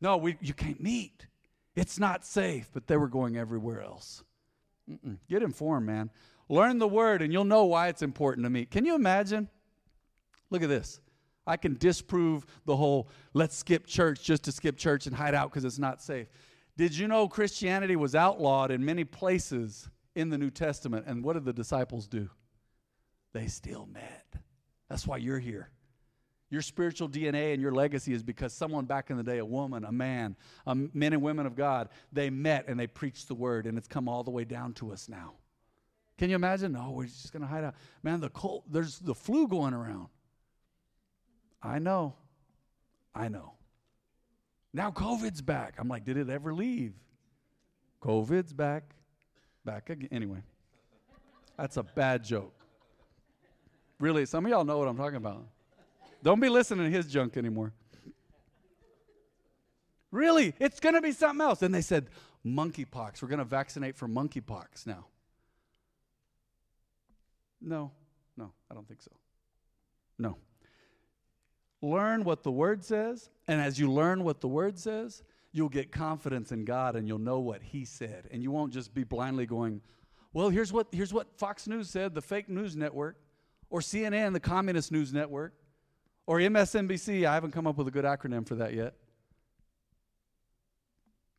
No, 0.00 0.16
we, 0.16 0.36
you 0.40 0.54
can't 0.54 0.80
meet. 0.80 1.26
It's 1.74 1.98
not 1.98 2.24
safe, 2.24 2.70
but 2.72 2.86
they 2.86 2.96
were 2.96 3.08
going 3.08 3.36
everywhere 3.36 3.82
else. 3.82 4.22
Mm-mm. 4.90 5.18
Get 5.28 5.42
informed, 5.42 5.86
man. 5.86 6.10
Learn 6.48 6.78
the 6.78 6.88
word, 6.88 7.22
and 7.22 7.32
you'll 7.32 7.44
know 7.44 7.64
why 7.64 7.88
it's 7.88 8.02
important 8.02 8.44
to 8.44 8.50
me. 8.50 8.66
Can 8.66 8.84
you 8.84 8.94
imagine? 8.94 9.48
Look 10.50 10.62
at 10.62 10.68
this. 10.68 11.00
I 11.46 11.56
can 11.56 11.74
disprove 11.74 12.46
the 12.64 12.76
whole 12.76 13.08
let's 13.34 13.56
skip 13.56 13.86
church 13.86 14.22
just 14.22 14.44
to 14.44 14.52
skip 14.52 14.76
church 14.76 15.06
and 15.06 15.14
hide 15.14 15.34
out 15.34 15.50
because 15.50 15.64
it's 15.64 15.78
not 15.78 16.02
safe. 16.02 16.28
Did 16.76 16.96
you 16.96 17.06
know 17.06 17.28
Christianity 17.28 17.96
was 17.96 18.14
outlawed 18.14 18.70
in 18.70 18.84
many 18.84 19.04
places 19.04 19.88
in 20.14 20.30
the 20.30 20.38
New 20.38 20.50
Testament? 20.50 21.06
And 21.06 21.22
what 21.22 21.34
did 21.34 21.44
the 21.44 21.52
disciples 21.52 22.08
do? 22.08 22.30
They 23.32 23.46
still 23.46 23.86
met. 23.86 24.34
That's 24.88 25.06
why 25.06 25.18
you're 25.18 25.38
here. 25.38 25.70
Your 26.50 26.62
spiritual 26.62 27.08
DNA 27.08 27.52
and 27.52 27.60
your 27.60 27.72
legacy 27.72 28.12
is 28.12 28.22
because 28.22 28.52
someone 28.52 28.84
back 28.84 29.10
in 29.10 29.16
the 29.16 29.22
day, 29.22 29.38
a 29.38 29.44
woman, 29.44 29.84
a 29.84 29.92
man, 29.92 30.36
a 30.66 30.74
men 30.74 31.12
and 31.12 31.22
women 31.22 31.46
of 31.46 31.56
God, 31.56 31.88
they 32.12 32.30
met 32.30 32.66
and 32.68 32.78
they 32.78 32.86
preached 32.86 33.28
the 33.28 33.34
word, 33.34 33.66
and 33.66 33.76
it's 33.76 33.88
come 33.88 34.08
all 34.08 34.22
the 34.22 34.30
way 34.30 34.44
down 34.44 34.72
to 34.74 34.92
us 34.92 35.08
now. 35.08 35.32
Can 36.16 36.30
you 36.30 36.36
imagine? 36.36 36.72
No, 36.72 36.92
we're 36.92 37.06
just 37.06 37.32
going 37.32 37.42
to 37.42 37.48
hide 37.48 37.64
out. 37.64 37.74
Man, 38.02 38.20
the 38.20 38.28
cold, 38.28 38.64
there's 38.70 38.98
the 39.00 39.14
flu 39.14 39.48
going 39.48 39.74
around. 39.74 40.08
I 41.62 41.78
know. 41.78 42.14
I 43.14 43.28
know. 43.28 43.54
Now 44.72 44.90
COVID's 44.90 45.40
back. 45.40 45.74
I'm 45.78 45.88
like, 45.88 46.04
did 46.04 46.16
it 46.16 46.28
ever 46.28 46.52
leave? 46.52 46.92
COVID's 48.02 48.52
back. 48.52 48.94
Back 49.64 49.88
again. 49.88 50.08
Anyway, 50.12 50.42
that's 51.56 51.78
a 51.78 51.82
bad 51.82 52.22
joke. 52.22 52.54
Really, 53.98 54.26
some 54.26 54.44
of 54.44 54.50
y'all 54.50 54.64
know 54.64 54.78
what 54.78 54.88
I'm 54.88 54.96
talking 54.96 55.16
about. 55.16 55.46
Don't 56.24 56.40
be 56.40 56.48
listening 56.48 56.90
to 56.90 56.90
his 56.90 57.06
junk 57.06 57.36
anymore. 57.36 57.74
Really, 60.10 60.54
it's 60.58 60.80
going 60.80 60.94
to 60.94 61.02
be 61.02 61.12
something 61.12 61.44
else. 61.44 61.60
And 61.60 61.74
they 61.74 61.82
said, 61.82 62.08
monkeypox. 62.46 63.20
We're 63.20 63.28
going 63.28 63.40
to 63.40 63.44
vaccinate 63.44 63.94
for 63.94 64.08
monkeypox 64.08 64.86
now. 64.86 65.04
No, 67.60 67.92
no, 68.38 68.52
I 68.70 68.74
don't 68.74 68.88
think 68.88 69.02
so. 69.02 69.10
No. 70.18 70.38
Learn 71.82 72.24
what 72.24 72.42
the 72.42 72.50
Word 72.50 72.82
says, 72.82 73.28
and 73.46 73.60
as 73.60 73.78
you 73.78 73.92
learn 73.92 74.24
what 74.24 74.40
the 74.40 74.48
Word 74.48 74.78
says, 74.78 75.22
you'll 75.52 75.68
get 75.68 75.92
confidence 75.92 76.52
in 76.52 76.64
God 76.64 76.96
and 76.96 77.06
you'll 77.06 77.18
know 77.18 77.40
what 77.40 77.62
He 77.62 77.84
said. 77.84 78.28
And 78.30 78.42
you 78.42 78.50
won't 78.50 78.72
just 78.72 78.94
be 78.94 79.04
blindly 79.04 79.44
going, 79.44 79.82
well, 80.32 80.48
here's 80.48 80.72
what, 80.72 80.86
here's 80.90 81.12
what 81.12 81.38
Fox 81.38 81.68
News 81.68 81.90
said, 81.90 82.14
the 82.14 82.22
fake 82.22 82.48
news 82.48 82.76
network, 82.76 83.18
or 83.68 83.80
CNN, 83.80 84.32
the 84.32 84.40
communist 84.40 84.90
news 84.90 85.12
network. 85.12 85.52
Or 86.26 86.38
MSNBC, 86.38 87.24
I 87.26 87.34
haven't 87.34 87.52
come 87.52 87.66
up 87.66 87.76
with 87.76 87.88
a 87.88 87.90
good 87.90 88.04
acronym 88.04 88.46
for 88.46 88.54
that 88.56 88.74
yet. 88.74 88.94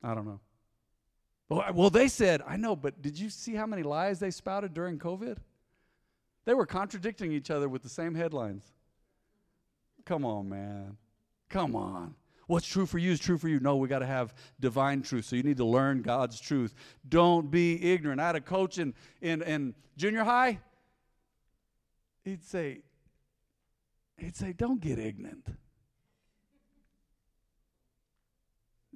I 0.03 0.13
don't 0.13 0.25
know. 0.25 0.39
Well, 1.47 1.89
they 1.89 2.07
said, 2.07 2.41
I 2.47 2.57
know, 2.57 2.75
but 2.75 3.01
did 3.01 3.19
you 3.19 3.29
see 3.29 3.53
how 3.53 3.67
many 3.67 3.83
lies 3.83 4.19
they 4.19 4.31
spouted 4.31 4.73
during 4.73 4.97
COVID? 4.97 5.37
They 6.45 6.53
were 6.53 6.65
contradicting 6.65 7.31
each 7.31 7.51
other 7.51 7.69
with 7.69 7.83
the 7.83 7.89
same 7.89 8.15
headlines. 8.15 8.63
Come 10.05 10.25
on, 10.25 10.49
man. 10.49 10.97
Come 11.49 11.75
on. 11.75 12.15
What's 12.47 12.67
true 12.67 12.85
for 12.85 12.99
you 12.99 13.11
is 13.11 13.19
true 13.19 13.39
for 13.39 13.47
you. 13.47 13.59
No, 13.59 13.75
we 13.77 13.87
got 13.87 13.99
to 13.99 14.05
have 14.05 14.35
divine 14.59 15.01
truth. 15.01 15.25
So 15.25 15.35
you 15.35 15.43
need 15.43 15.57
to 15.57 15.65
learn 15.65 16.03
God's 16.03 16.39
truth. 16.39 16.75
Don't 17.07 17.49
be 17.49 17.91
ignorant. 17.91 18.21
I 18.21 18.27
had 18.27 18.35
a 18.35 18.41
coach 18.41 18.77
in, 18.77 18.93
in, 19.21 19.41
in 19.41 19.73
junior 19.97 20.23
high. 20.23 20.59
He'd 22.23 22.43
say, 22.43 22.81
He'd 24.17 24.35
say, 24.35 24.53
Don't 24.53 24.79
get 24.79 24.99
ignorant. 24.99 25.47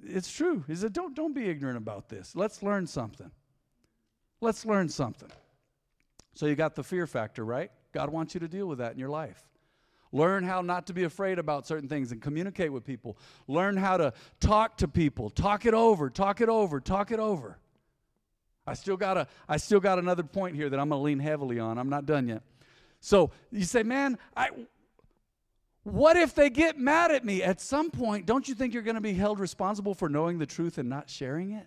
It's 0.06 0.32
true. 0.32 0.64
He 0.66 0.74
said, 0.74 0.92
don't, 0.92 1.14
don't 1.14 1.34
be 1.34 1.48
ignorant 1.48 1.76
about 1.76 2.08
this. 2.08 2.34
Let's 2.34 2.62
learn 2.62 2.86
something. 2.86 3.30
Let's 4.40 4.64
learn 4.64 4.88
something. 4.88 5.30
So 6.32 6.46
you 6.46 6.54
got 6.54 6.74
the 6.74 6.82
fear 6.82 7.06
factor, 7.06 7.44
right? 7.44 7.70
God 7.92 8.10
wants 8.10 8.34
you 8.34 8.40
to 8.40 8.48
deal 8.48 8.66
with 8.66 8.78
that 8.78 8.92
in 8.92 8.98
your 8.98 9.08
life. 9.08 9.42
Learn 10.12 10.42
how 10.42 10.62
not 10.62 10.86
to 10.88 10.92
be 10.92 11.04
afraid 11.04 11.38
about 11.38 11.66
certain 11.66 11.88
things 11.88 12.10
and 12.12 12.20
communicate 12.20 12.72
with 12.72 12.84
people. 12.84 13.16
Learn 13.46 13.76
how 13.76 13.96
to 13.96 14.12
talk 14.40 14.76
to 14.78 14.88
people. 14.88 15.30
Talk 15.30 15.66
it 15.66 15.74
over, 15.74 16.10
talk 16.10 16.40
it 16.40 16.48
over, 16.48 16.80
talk 16.80 17.12
it 17.12 17.20
over. 17.20 17.58
I 18.66 18.74
still 18.74 18.96
got 18.96 19.16
a 19.16 19.26
I 19.48 19.56
still 19.56 19.80
got 19.80 19.98
another 19.98 20.22
point 20.22 20.56
here 20.56 20.68
that 20.68 20.78
I'm 20.78 20.88
going 20.88 20.98
to 20.98 21.04
lean 21.04 21.18
heavily 21.18 21.58
on. 21.60 21.78
I'm 21.78 21.88
not 21.88 22.06
done 22.06 22.28
yet. 22.28 22.42
So, 23.00 23.30
you 23.50 23.64
say, 23.64 23.82
"Man, 23.82 24.18
I 24.36 24.50
what 25.82 26.16
if 26.16 26.34
they 26.34 26.50
get 26.50 26.78
mad 26.78 27.10
at 27.10 27.24
me 27.24 27.42
at 27.42 27.60
some 27.60 27.90
point? 27.90 28.26
Don't 28.26 28.48
you 28.48 28.54
think 28.54 28.74
you're 28.74 28.82
going 28.82 28.96
to 28.96 29.00
be 29.00 29.14
held 29.14 29.40
responsible 29.40 29.94
for 29.94 30.08
knowing 30.08 30.38
the 30.38 30.46
truth 30.46 30.78
and 30.78 30.88
not 30.88 31.08
sharing 31.08 31.52
it? 31.52 31.66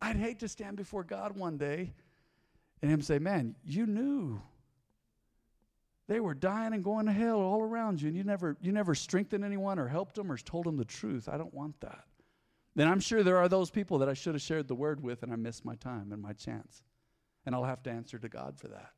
I'd 0.00 0.16
hate 0.16 0.40
to 0.40 0.48
stand 0.48 0.76
before 0.76 1.04
God 1.04 1.36
one 1.36 1.56
day 1.56 1.92
and 2.82 2.90
Him 2.90 3.02
say, 3.02 3.18
Man, 3.18 3.54
you 3.64 3.86
knew. 3.86 4.40
They 6.08 6.18
were 6.18 6.34
dying 6.34 6.72
and 6.72 6.82
going 6.82 7.06
to 7.06 7.12
hell 7.12 7.38
all 7.38 7.62
around 7.62 8.02
you, 8.02 8.08
and 8.08 8.16
you 8.16 8.24
never, 8.24 8.56
you 8.60 8.72
never 8.72 8.96
strengthened 8.96 9.44
anyone 9.44 9.78
or 9.78 9.86
helped 9.86 10.16
them 10.16 10.32
or 10.32 10.36
told 10.36 10.66
them 10.66 10.76
the 10.76 10.84
truth. 10.84 11.28
I 11.28 11.38
don't 11.38 11.54
want 11.54 11.80
that. 11.82 12.04
Then 12.74 12.88
I'm 12.88 12.98
sure 12.98 13.22
there 13.22 13.38
are 13.38 13.48
those 13.48 13.70
people 13.70 13.98
that 13.98 14.08
I 14.08 14.14
should 14.14 14.34
have 14.34 14.42
shared 14.42 14.66
the 14.66 14.74
word 14.74 15.00
with, 15.00 15.22
and 15.22 15.32
I 15.32 15.36
missed 15.36 15.64
my 15.64 15.76
time 15.76 16.10
and 16.10 16.20
my 16.20 16.32
chance. 16.32 16.82
And 17.46 17.54
I'll 17.54 17.62
have 17.62 17.84
to 17.84 17.90
answer 17.90 18.18
to 18.18 18.28
God 18.28 18.58
for 18.58 18.66
that. 18.68 18.90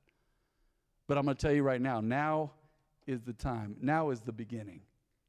But 1.06 1.18
I'm 1.18 1.24
going 1.24 1.36
to 1.36 1.42
tell 1.42 1.54
you 1.54 1.62
right 1.62 1.82
now, 1.82 2.00
now 2.00 2.52
is 3.06 3.22
the 3.22 3.32
time. 3.32 3.76
Now 3.80 4.10
is 4.10 4.20
the 4.20 4.32
beginning. 4.32 4.80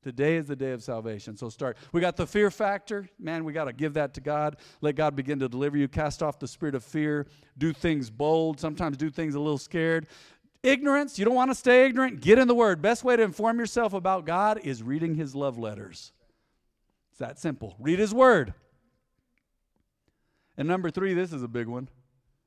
Today 0.03 0.35
is 0.35 0.47
the 0.47 0.55
day 0.55 0.71
of 0.71 0.83
salvation. 0.83 1.37
So 1.37 1.47
start. 1.47 1.77
We 1.93 2.01
got 2.01 2.17
the 2.17 2.27
fear 2.27 2.51
factor. 2.51 3.07
Man, 3.17 3.45
we 3.45 3.53
got 3.53 3.65
to 3.65 3.73
give 3.73 3.93
that 3.93 4.13
to 4.15 4.21
God. 4.21 4.57
Let 4.81 4.95
God 4.95 5.15
begin 5.15 5.39
to 5.39 5.47
deliver 5.47 5.77
you. 5.77 5.87
Cast 5.87 6.21
off 6.21 6.39
the 6.39 6.47
spirit 6.47 6.75
of 6.75 6.83
fear. 6.83 7.25
Do 7.57 7.71
things 7.71 8.09
bold. 8.09 8.59
Sometimes 8.59 8.97
do 8.97 9.09
things 9.09 9.35
a 9.35 9.39
little 9.39 9.57
scared. 9.57 10.07
Ignorance. 10.61 11.17
You 11.17 11.25
don't 11.25 11.35
want 11.35 11.51
to 11.51 11.55
stay 11.55 11.85
ignorant. 11.85 12.19
Get 12.19 12.37
in 12.37 12.49
the 12.49 12.55
Word. 12.55 12.81
Best 12.81 13.05
way 13.05 13.15
to 13.15 13.23
inform 13.23 13.59
yourself 13.59 13.93
about 13.93 14.25
God 14.25 14.59
is 14.63 14.83
reading 14.83 15.15
His 15.15 15.35
love 15.35 15.57
letters. 15.57 16.11
It's 17.11 17.19
that 17.19 17.39
simple. 17.39 17.75
Read 17.79 17.99
His 17.99 18.13
Word. 18.13 18.53
And 20.57 20.67
number 20.67 20.91
three, 20.91 21.13
this 21.13 21.31
is 21.31 21.43
a 21.43 21.47
big 21.47 21.67
one. 21.67 21.87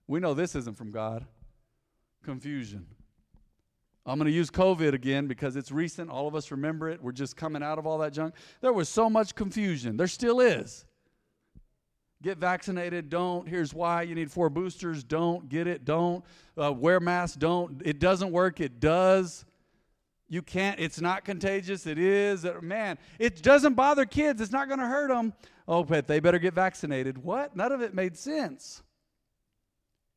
We 0.06 0.20
know 0.20 0.34
this 0.34 0.54
isn't 0.54 0.76
from 0.76 0.90
God 0.90 1.24
confusion. 2.22 2.86
I'm 4.06 4.18
going 4.18 4.30
to 4.30 4.36
use 4.36 4.50
COVID 4.50 4.92
again 4.92 5.26
because 5.26 5.56
it's 5.56 5.72
recent. 5.72 6.10
All 6.10 6.28
of 6.28 6.36
us 6.36 6.52
remember 6.52 6.88
it. 6.88 7.02
We're 7.02 7.10
just 7.12 7.36
coming 7.36 7.62
out 7.62 7.78
of 7.78 7.86
all 7.86 7.98
that 7.98 8.12
junk. 8.12 8.34
There 8.60 8.72
was 8.72 8.88
so 8.88 9.10
much 9.10 9.34
confusion. 9.34 9.96
There 9.96 10.06
still 10.06 10.40
is. 10.40 10.84
Get 12.22 12.38
vaccinated, 12.38 13.10
don't. 13.10 13.46
Here's 13.46 13.74
why. 13.74 14.02
You 14.02 14.14
need 14.14 14.30
four 14.30 14.48
boosters, 14.48 15.04
don't. 15.04 15.48
Get 15.48 15.66
it, 15.66 15.84
don't. 15.84 16.24
Uh, 16.60 16.72
wear 16.72 17.00
masks, 17.00 17.36
don't. 17.36 17.82
It 17.84 17.98
doesn't 17.98 18.30
work, 18.30 18.60
it 18.60 18.80
does. 18.80 19.44
You 20.28 20.42
can't, 20.42 20.80
it's 20.80 21.00
not 21.00 21.24
contagious, 21.24 21.86
it 21.86 21.98
is. 21.98 22.44
Uh, 22.44 22.60
man, 22.62 22.98
it 23.18 23.42
doesn't 23.42 23.74
bother 23.74 24.06
kids, 24.06 24.40
it's 24.40 24.52
not 24.52 24.68
going 24.68 24.80
to 24.80 24.86
hurt 24.86 25.08
them. 25.08 25.34
Oh, 25.68 25.84
but 25.84 26.06
they 26.06 26.20
better 26.20 26.38
get 26.38 26.54
vaccinated. 26.54 27.18
What? 27.18 27.54
None 27.54 27.72
of 27.72 27.82
it 27.82 27.92
made 27.92 28.16
sense. 28.16 28.82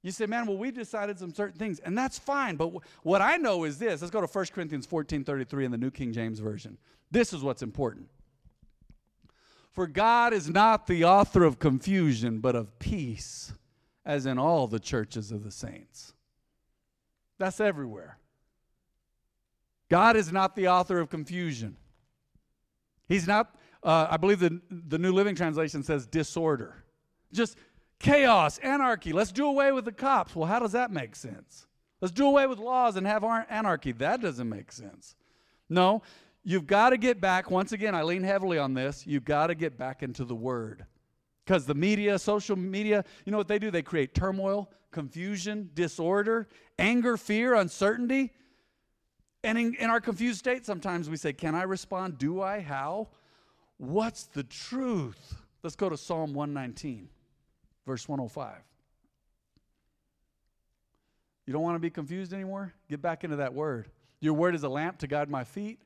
You 0.02 0.12
say, 0.12 0.26
man, 0.26 0.46
well, 0.46 0.58
we've 0.58 0.74
decided 0.74 1.20
some 1.20 1.34
certain 1.34 1.60
things, 1.60 1.80
and 1.80 1.98
that's 1.98 2.18
fine. 2.18 2.56
But 2.56 2.66
w- 2.66 2.82
what 3.04 3.22
I 3.22 3.36
know 3.36 3.66
is 3.66 3.78
this. 3.78 4.02
Let's 4.02 4.12
go 4.12 4.22
to 4.22 4.28
1 4.28 4.46
Corinthians 4.54 4.86
14 4.86 5.24
33 5.24 5.66
in 5.66 5.72
the 5.72 5.78
New 5.78 5.92
King 5.92 6.14
James 6.14 6.40
Version. 6.40 6.78
This 7.12 7.34
is 7.34 7.44
what's 7.44 7.62
important. 7.62 8.08
For 9.72 9.88
God 9.88 10.34
is 10.34 10.50
not 10.50 10.88
the 10.88 11.04
author 11.04 11.44
of 11.44 11.60
confusion, 11.60 12.40
but 12.40 12.56
of 12.56 12.80
peace, 12.80 13.54
as 14.06 14.26
in 14.26 14.40
all 14.40 14.68
the 14.68 14.80
churches 14.80 15.32
of 15.32 15.44
the 15.44 15.52
saints. 15.52 16.14
That's 17.38 17.60
everywhere. 17.60 18.18
God 19.90 20.16
is 20.16 20.32
not 20.32 20.56
the 20.56 20.68
author 20.68 21.00
of 21.00 21.10
confusion. 21.10 21.76
He's 23.08 23.28
not, 23.28 23.56
uh, 23.84 24.08
I 24.10 24.18
believe 24.18 24.40
the, 24.40 24.62
the 24.70 25.00
New 25.00 25.12
Living 25.12 25.36
Translation 25.36 25.84
says 25.84 26.06
disorder. 26.06 26.84
Just 27.34 27.58
chaos, 28.00 28.58
anarchy. 28.60 29.14
Let's 29.14 29.32
do 29.32 29.46
away 29.46 29.72
with 29.72 29.86
the 29.86 29.92
cops. 29.92 30.36
Well, 30.36 30.48
how 30.48 30.60
does 30.60 30.72
that 30.72 30.92
make 30.92 31.16
sense? 31.16 31.68
Let's 32.02 32.14
do 32.14 32.26
away 32.26 32.48
with 32.48 32.60
laws 32.60 32.96
and 32.96 33.06
have 33.06 33.24
anarchy. 33.24 33.92
That 33.92 34.22
doesn't 34.22 34.48
make 34.48 34.72
sense. 34.72 35.16
No, 35.70 36.02
you've 36.44 36.66
got 36.66 36.92
to 36.92 36.98
get 36.98 37.20
back. 37.20 37.52
Once 37.52 37.74
again, 37.74 37.94
I 37.94 38.04
lean 38.04 38.24
heavily 38.24 38.58
on 38.58 38.74
this. 38.74 39.06
You've 39.06 39.26
got 39.26 39.48
to 39.48 39.56
get 39.56 39.78
back 39.78 40.02
into 40.02 40.24
the 40.24 40.36
Word. 40.36 40.86
Because 41.46 41.66
the 41.66 41.76
media, 41.76 42.18
social 42.18 42.56
media, 42.56 43.04
you 43.26 43.32
know 43.32 43.38
what 43.38 43.48
they 43.48 43.60
do? 43.60 43.72
They 43.72 43.82
create 43.82 44.14
turmoil, 44.14 44.72
confusion, 44.92 45.70
disorder, 45.74 46.48
anger, 46.78 47.18
fear, 47.18 47.56
uncertainty. 47.56 48.32
And 49.44 49.58
in, 49.58 49.76
in 49.76 49.90
our 49.90 50.00
confused 50.00 50.40
state, 50.40 50.66
sometimes 50.66 51.10
we 51.10 51.18
say, 51.18 51.34
Can 51.34 51.56
I 51.56 51.64
respond? 51.64 52.18
Do 52.18 52.42
I? 52.42 52.62
How? 52.62 53.10
What's 53.78 54.26
the 54.26 54.44
truth? 54.44 55.36
Let's 55.64 55.76
go 55.76 55.90
to 55.90 55.98
Psalm 55.98 56.34
119 56.34 57.10
verse 57.90 58.08
105. 58.08 58.54
You 61.48 61.54
don't 61.54 61.64
want 61.64 61.74
to 61.74 61.80
be 61.80 61.90
confused 61.90 62.34
anymore? 62.34 62.72
Get 62.88 63.02
back 63.02 63.24
into 63.24 63.38
that 63.38 63.52
word. 63.52 63.90
Your 64.22 64.36
word 64.36 64.54
is 64.54 64.62
a 64.62 64.70
lamp 64.70 65.00
to 65.00 65.08
guide 65.08 65.28
my 65.28 65.44
feet 65.44 65.80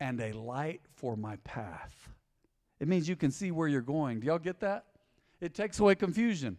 and 0.00 0.20
a 0.20 0.32
light 0.32 0.80
for 0.96 1.14
my 1.14 1.36
path. 1.44 2.08
It 2.80 2.88
means 2.88 3.08
you 3.08 3.14
can 3.14 3.30
see 3.30 3.52
where 3.52 3.68
you're 3.68 3.80
going. 3.80 4.18
Do 4.18 4.26
y'all 4.26 4.40
get 4.40 4.58
that? 4.58 4.86
It 5.40 5.54
takes 5.54 5.78
away 5.78 5.94
confusion. 5.94 6.56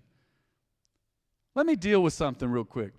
Let 1.53 1.65
me 1.65 1.75
deal 1.75 2.01
with 2.01 2.13
something 2.13 2.49
real 2.49 2.63
quick. 2.63 2.93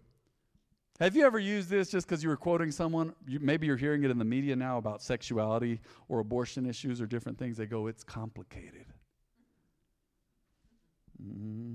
Have 1.00 1.16
you 1.16 1.24
ever 1.24 1.38
used 1.38 1.70
this 1.70 1.88
just 1.88 2.06
because 2.06 2.22
you 2.22 2.28
were 2.28 2.36
quoting 2.36 2.70
someone? 2.70 3.14
You, 3.26 3.40
maybe 3.40 3.66
you're 3.66 3.78
hearing 3.78 4.04
it 4.04 4.10
in 4.10 4.18
the 4.18 4.26
media 4.26 4.54
now 4.54 4.76
about 4.76 5.00
sexuality 5.00 5.80
or 6.10 6.18
abortion 6.18 6.66
issues 6.66 7.00
or 7.00 7.06
different 7.06 7.38
things. 7.38 7.56
They 7.56 7.64
go, 7.64 7.86
it's 7.86 8.04
complicated. 8.04 8.84
Mm-hmm. 11.22 11.74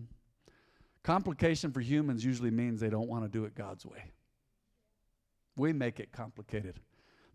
Complication 1.04 1.72
for 1.72 1.82
humans 1.82 2.24
usually 2.24 2.52
means 2.52 2.80
they 2.80 2.90
don't 2.90 3.10
want 3.10 3.24
to 3.24 3.30
do 3.30 3.46
it 3.46 3.56
God's 3.56 3.86
way. 3.86 4.12
We 5.58 5.74
make 5.74 6.00
it 6.00 6.12
complicated. 6.12 6.80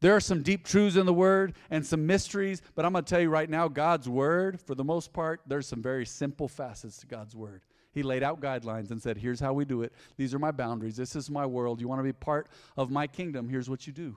There 0.01 0.15
are 0.15 0.21
some 0.21 0.43
deep 0.43 0.65
truths 0.65 0.97
in 0.97 1.07
the 1.07 1.13
Word 1.13 1.55
and 1.71 1.85
some 1.85 2.07
mysteries, 2.07 2.63
but 2.75 2.85
I'm 2.85 2.93
going 2.93 3.05
to 3.05 3.09
tell 3.09 3.21
you 3.21 3.31
right 3.31 3.51
now 3.51 3.69
God's 3.69 4.09
Word, 4.09 4.61
for 4.61 4.75
the 4.75 4.85
most 4.85 5.13
part, 5.13 5.41
there's 5.47 5.67
some 5.67 5.83
very 5.83 6.07
simple 6.07 6.49
facets 6.49 6.99
to 6.99 7.07
God's 7.07 7.35
Word. 7.35 7.63
He 7.93 8.03
laid 8.03 8.23
out 8.23 8.41
guidelines 8.41 8.91
and 8.91 9.03
said, 9.03 9.19
Here's 9.19 9.41
how 9.41 9.53
we 9.53 9.65
do 9.65 9.83
it. 9.83 9.93
These 10.17 10.35
are 10.35 10.39
my 10.39 10.53
boundaries. 10.53 10.97
This 10.97 11.17
is 11.17 11.31
my 11.31 11.47
world. 11.47 11.81
You 11.81 11.89
want 11.89 11.99
to 11.99 12.05
be 12.05 12.13
part 12.13 12.49
of 12.77 12.91
my 12.91 13.07
kingdom? 13.07 13.49
Here's 13.49 13.69
what 13.69 13.87
you 13.87 13.93
do. 13.93 14.17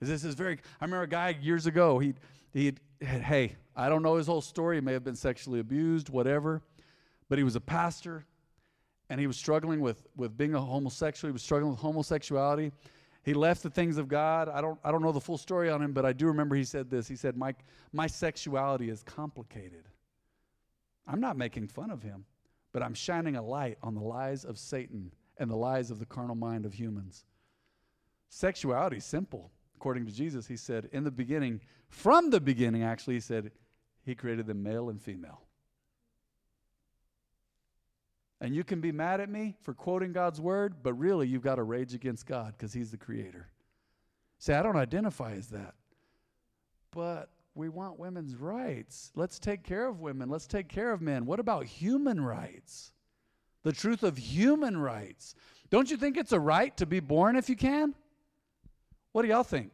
This 0.00 0.24
is 0.24 0.34
very, 0.34 0.58
I 0.80 0.84
remember 0.84 1.04
a 1.04 1.08
guy 1.08 1.36
years 1.40 1.66
ago, 1.66 1.98
he, 1.98 2.14
he 2.52 2.74
hey, 3.00 3.56
I 3.76 3.88
don't 3.88 4.02
know 4.02 4.16
his 4.16 4.26
whole 4.26 4.40
story. 4.40 4.76
He 4.76 4.80
may 4.80 4.92
have 4.92 5.04
been 5.04 5.16
sexually 5.16 5.60
abused, 5.60 6.08
whatever, 6.08 6.62
but 7.28 7.38
he 7.38 7.44
was 7.44 7.56
a 7.56 7.60
pastor 7.60 8.24
and 9.10 9.20
he 9.20 9.26
was 9.26 9.36
struggling 9.36 9.80
with, 9.80 10.06
with 10.16 10.36
being 10.36 10.54
a 10.54 10.60
homosexual. 10.60 11.28
He 11.28 11.32
was 11.32 11.42
struggling 11.42 11.70
with 11.70 11.80
homosexuality. 11.80 12.72
He 13.22 13.34
left 13.34 13.62
the 13.62 13.70
things 13.70 13.96
of 13.96 14.08
God. 14.08 14.48
I 14.48 14.60
don't, 14.60 14.78
I 14.84 14.90
don't 14.90 15.02
know 15.02 15.12
the 15.12 15.20
full 15.20 15.38
story 15.38 15.70
on 15.70 15.82
him, 15.82 15.92
but 15.92 16.04
I 16.04 16.12
do 16.12 16.26
remember 16.26 16.56
he 16.56 16.64
said 16.64 16.90
this. 16.90 17.08
He 17.08 17.16
said, 17.16 17.36
my, 17.36 17.54
my 17.92 18.06
sexuality 18.06 18.90
is 18.90 19.02
complicated. 19.02 19.84
I'm 21.06 21.20
not 21.20 21.36
making 21.36 21.68
fun 21.68 21.90
of 21.90 22.02
him, 22.02 22.24
but 22.72 22.82
I'm 22.82 22.94
shining 22.94 23.36
a 23.36 23.42
light 23.42 23.78
on 23.82 23.94
the 23.94 24.02
lies 24.02 24.44
of 24.44 24.58
Satan 24.58 25.10
and 25.38 25.50
the 25.50 25.56
lies 25.56 25.90
of 25.90 25.98
the 25.98 26.06
carnal 26.06 26.34
mind 26.34 26.64
of 26.66 26.74
humans. 26.74 27.24
Sexuality 28.28 28.98
is 28.98 29.04
simple 29.04 29.50
according 29.84 30.06
to 30.06 30.12
Jesus, 30.12 30.46
he 30.46 30.56
said, 30.56 30.88
in 30.92 31.04
the 31.04 31.10
beginning, 31.10 31.60
from 31.90 32.30
the 32.30 32.40
beginning, 32.40 32.82
actually, 32.82 33.12
he 33.12 33.20
said, 33.20 33.50
he 34.02 34.14
created 34.14 34.46
them 34.46 34.62
male 34.62 34.88
and 34.88 34.98
female. 34.98 35.42
And 38.40 38.54
you 38.54 38.64
can 38.64 38.80
be 38.80 38.92
mad 38.92 39.20
at 39.20 39.28
me 39.28 39.56
for 39.60 39.74
quoting 39.74 40.14
God's 40.14 40.40
word, 40.40 40.76
but 40.82 40.94
really 40.94 41.28
you've 41.28 41.42
got 41.42 41.56
to 41.56 41.64
rage 41.64 41.92
against 41.92 42.24
God 42.24 42.54
because 42.56 42.72
he's 42.72 42.92
the 42.92 42.96
creator. 42.96 43.50
Say, 44.38 44.54
I 44.54 44.62
don't 44.62 44.78
identify 44.78 45.32
as 45.32 45.48
that. 45.48 45.74
But 46.90 47.28
we 47.54 47.68
want 47.68 47.98
women's 47.98 48.36
rights. 48.36 49.12
Let's 49.14 49.38
take 49.38 49.64
care 49.64 49.86
of 49.86 50.00
women. 50.00 50.30
Let's 50.30 50.46
take 50.46 50.68
care 50.70 50.92
of 50.92 51.02
men. 51.02 51.26
What 51.26 51.40
about 51.40 51.66
human 51.66 52.24
rights? 52.24 52.94
The 53.64 53.72
truth 53.72 54.02
of 54.02 54.16
human 54.16 54.78
rights. 54.78 55.34
Don't 55.68 55.90
you 55.90 55.98
think 55.98 56.16
it's 56.16 56.32
a 56.32 56.40
right 56.40 56.74
to 56.78 56.86
be 56.86 57.00
born 57.00 57.36
if 57.36 57.50
you 57.50 57.56
can? 57.56 57.94
What 59.14 59.22
do 59.22 59.28
y'all 59.28 59.44
think? 59.44 59.70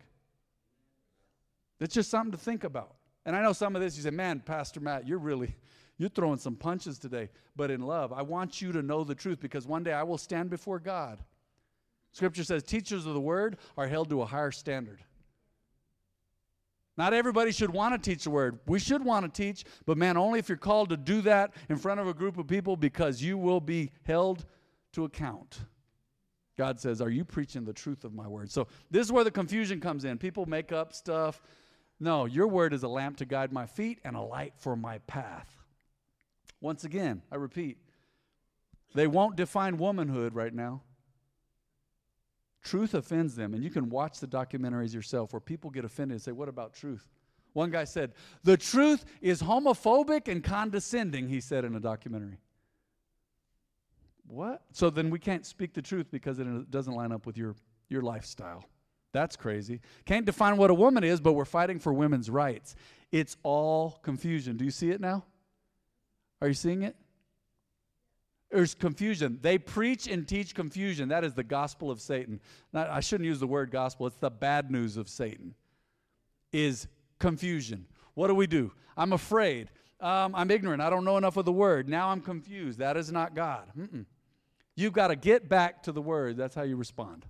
It's 1.80 1.94
just 1.94 2.10
something 2.10 2.32
to 2.32 2.36
think 2.36 2.62
about. 2.62 2.96
And 3.24 3.34
I 3.34 3.40
know 3.40 3.54
some 3.54 3.74
of 3.74 3.80
this, 3.80 3.96
you 3.96 4.02
say, 4.02 4.10
man, 4.10 4.40
Pastor 4.40 4.80
Matt, 4.80 5.08
you're 5.08 5.18
really, 5.18 5.56
you're 5.96 6.10
throwing 6.10 6.36
some 6.36 6.56
punches 6.56 6.98
today. 6.98 7.30
But 7.56 7.70
in 7.70 7.80
love, 7.80 8.12
I 8.12 8.20
want 8.20 8.60
you 8.60 8.70
to 8.72 8.82
know 8.82 9.02
the 9.02 9.14
truth 9.14 9.40
because 9.40 9.66
one 9.66 9.82
day 9.82 9.94
I 9.94 10.02
will 10.02 10.18
stand 10.18 10.50
before 10.50 10.78
God. 10.78 11.24
Scripture 12.12 12.44
says 12.44 12.62
teachers 12.62 13.06
of 13.06 13.14
the 13.14 13.20
word 13.20 13.56
are 13.78 13.88
held 13.88 14.10
to 14.10 14.20
a 14.20 14.26
higher 14.26 14.50
standard. 14.50 15.00
Not 16.98 17.14
everybody 17.14 17.50
should 17.50 17.70
want 17.70 17.94
to 17.94 18.10
teach 18.10 18.24
the 18.24 18.30
word. 18.30 18.58
We 18.66 18.78
should 18.78 19.02
want 19.02 19.24
to 19.24 19.42
teach, 19.42 19.64
but 19.86 19.96
man, 19.96 20.18
only 20.18 20.38
if 20.38 20.50
you're 20.50 20.58
called 20.58 20.90
to 20.90 20.98
do 20.98 21.22
that 21.22 21.54
in 21.70 21.78
front 21.78 21.98
of 21.98 22.06
a 22.06 22.12
group 22.12 22.36
of 22.36 22.46
people 22.46 22.76
because 22.76 23.22
you 23.22 23.38
will 23.38 23.62
be 23.62 23.90
held 24.02 24.44
to 24.92 25.04
account. 25.04 25.60
God 26.60 26.78
says, 26.78 27.00
Are 27.00 27.08
you 27.08 27.24
preaching 27.24 27.64
the 27.64 27.72
truth 27.72 28.04
of 28.04 28.12
my 28.12 28.28
word? 28.28 28.50
So 28.50 28.68
this 28.90 29.06
is 29.06 29.10
where 29.10 29.24
the 29.24 29.30
confusion 29.30 29.80
comes 29.80 30.04
in. 30.04 30.18
People 30.18 30.44
make 30.44 30.72
up 30.72 30.92
stuff. 30.92 31.40
No, 31.98 32.26
your 32.26 32.48
word 32.48 32.74
is 32.74 32.82
a 32.82 32.88
lamp 32.88 33.16
to 33.16 33.24
guide 33.24 33.50
my 33.50 33.64
feet 33.64 33.98
and 34.04 34.14
a 34.14 34.20
light 34.20 34.52
for 34.58 34.76
my 34.76 34.98
path. 35.06 35.48
Once 36.60 36.84
again, 36.84 37.22
I 37.32 37.36
repeat, 37.36 37.78
they 38.94 39.06
won't 39.06 39.36
define 39.36 39.78
womanhood 39.78 40.34
right 40.34 40.52
now. 40.52 40.82
Truth 42.62 42.92
offends 42.92 43.34
them, 43.36 43.54
and 43.54 43.64
you 43.64 43.70
can 43.70 43.88
watch 43.88 44.20
the 44.20 44.26
documentaries 44.26 44.92
yourself 44.92 45.32
where 45.32 45.40
people 45.40 45.70
get 45.70 45.86
offended 45.86 46.16
and 46.16 46.22
say, 46.22 46.32
What 46.32 46.50
about 46.50 46.74
truth? 46.74 47.08
One 47.54 47.70
guy 47.70 47.84
said, 47.84 48.12
The 48.44 48.58
truth 48.58 49.06
is 49.22 49.40
homophobic 49.40 50.28
and 50.28 50.44
condescending, 50.44 51.26
he 51.30 51.40
said 51.40 51.64
in 51.64 51.74
a 51.74 51.80
documentary. 51.80 52.36
What? 54.30 54.62
So 54.72 54.90
then 54.90 55.10
we 55.10 55.18
can't 55.18 55.44
speak 55.44 55.74
the 55.74 55.82
truth 55.82 56.06
because 56.12 56.38
it 56.38 56.70
doesn't 56.70 56.94
line 56.94 57.10
up 57.10 57.26
with 57.26 57.36
your, 57.36 57.56
your 57.88 58.02
lifestyle. 58.02 58.64
That's 59.12 59.34
crazy. 59.34 59.80
Can't 60.06 60.24
define 60.24 60.56
what 60.56 60.70
a 60.70 60.74
woman 60.74 61.02
is, 61.02 61.20
but 61.20 61.32
we're 61.32 61.44
fighting 61.44 61.80
for 61.80 61.92
women's 61.92 62.30
rights. 62.30 62.76
It's 63.10 63.36
all 63.42 63.98
confusion. 64.02 64.56
Do 64.56 64.64
you 64.64 64.70
see 64.70 64.90
it 64.90 65.00
now? 65.00 65.24
Are 66.40 66.46
you 66.46 66.54
seeing 66.54 66.82
it? 66.82 66.94
There's 68.52 68.72
confusion. 68.72 69.40
They 69.42 69.58
preach 69.58 70.06
and 70.06 70.26
teach 70.28 70.54
confusion. 70.54 71.08
That 71.08 71.24
is 71.24 71.34
the 71.34 71.42
gospel 71.42 71.90
of 71.90 72.00
Satan. 72.00 72.40
Not, 72.72 72.88
I 72.88 73.00
shouldn't 73.00 73.26
use 73.26 73.40
the 73.40 73.48
word 73.48 73.72
gospel. 73.72 74.06
It's 74.06 74.16
the 74.16 74.30
bad 74.30 74.70
news 74.70 74.96
of 74.96 75.08
Satan. 75.08 75.56
Is 76.52 76.86
confusion. 77.18 77.86
What 78.14 78.28
do 78.28 78.36
we 78.36 78.46
do? 78.46 78.70
I'm 78.96 79.12
afraid. 79.12 79.70
Um, 80.00 80.34
I'm 80.36 80.52
ignorant. 80.52 80.82
I 80.82 80.88
don't 80.88 81.04
know 81.04 81.16
enough 81.16 81.36
of 81.36 81.44
the 81.44 81.52
word. 81.52 81.88
Now 81.88 82.10
I'm 82.10 82.20
confused. 82.20 82.78
That 82.78 82.96
is 82.96 83.10
not 83.10 83.34
God. 83.34 83.64
Mm-mm. 83.76 84.04
You've 84.76 84.92
got 84.92 85.08
to 85.08 85.16
get 85.16 85.48
back 85.48 85.82
to 85.84 85.92
the 85.92 86.02
word. 86.02 86.36
That's 86.36 86.54
how 86.54 86.62
you 86.62 86.76
respond. 86.76 87.26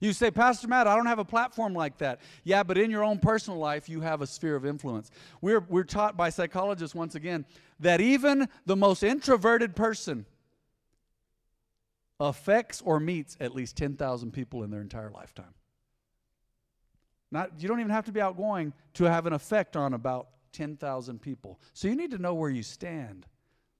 You 0.00 0.12
say, 0.12 0.32
Pastor 0.32 0.66
Matt, 0.66 0.88
I 0.88 0.96
don't 0.96 1.06
have 1.06 1.20
a 1.20 1.24
platform 1.24 1.74
like 1.74 1.98
that. 1.98 2.20
Yeah, 2.42 2.64
but 2.64 2.76
in 2.76 2.90
your 2.90 3.04
own 3.04 3.20
personal 3.20 3.60
life, 3.60 3.88
you 3.88 4.00
have 4.00 4.20
a 4.20 4.26
sphere 4.26 4.56
of 4.56 4.66
influence. 4.66 5.12
We're, 5.40 5.60
we're 5.60 5.84
taught 5.84 6.16
by 6.16 6.30
psychologists, 6.30 6.92
once 6.92 7.14
again, 7.14 7.44
that 7.78 8.00
even 8.00 8.48
the 8.66 8.74
most 8.74 9.04
introverted 9.04 9.76
person 9.76 10.26
affects 12.18 12.82
or 12.84 12.98
meets 12.98 13.36
at 13.38 13.54
least 13.54 13.76
10,000 13.76 14.32
people 14.32 14.64
in 14.64 14.70
their 14.70 14.80
entire 14.80 15.10
lifetime. 15.10 15.54
Not, 17.30 17.60
you 17.60 17.68
don't 17.68 17.78
even 17.78 17.92
have 17.92 18.06
to 18.06 18.12
be 18.12 18.20
outgoing 18.20 18.72
to 18.94 19.04
have 19.04 19.26
an 19.26 19.32
effect 19.32 19.76
on 19.76 19.94
about 19.94 20.28
10,000 20.52 21.22
people. 21.22 21.60
So 21.74 21.86
you 21.86 21.94
need 21.94 22.10
to 22.10 22.18
know 22.18 22.34
where 22.34 22.50
you 22.50 22.64
stand 22.64 23.26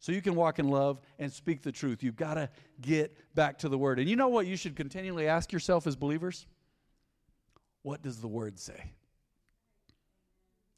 so 0.03 0.11
you 0.11 0.21
can 0.21 0.35
walk 0.35 0.59
in 0.59 0.67
love 0.67 1.01
and 1.21 1.33
speak 1.33 1.63
the 1.63 1.71
truth. 1.71 2.03
You've 2.03 2.17
got 2.17 2.35
to 2.35 2.51
get 2.81 3.17
back 3.37 3.61
to 3.61 3.69
the 3.69 3.79
Word. 3.79 4.01
And 4.01 4.11
you 4.11 4.17
know 4.17 4.27
what 4.27 4.49
you 4.49 4.57
should 4.57 4.75
continually 4.75 5.29
ask 5.29 5.53
yourself 5.53 5.87
as 5.87 5.95
believers? 5.95 6.45
What 7.83 8.03
does 8.03 8.21
the 8.21 8.27
Word 8.27 8.59
say? 8.59 8.91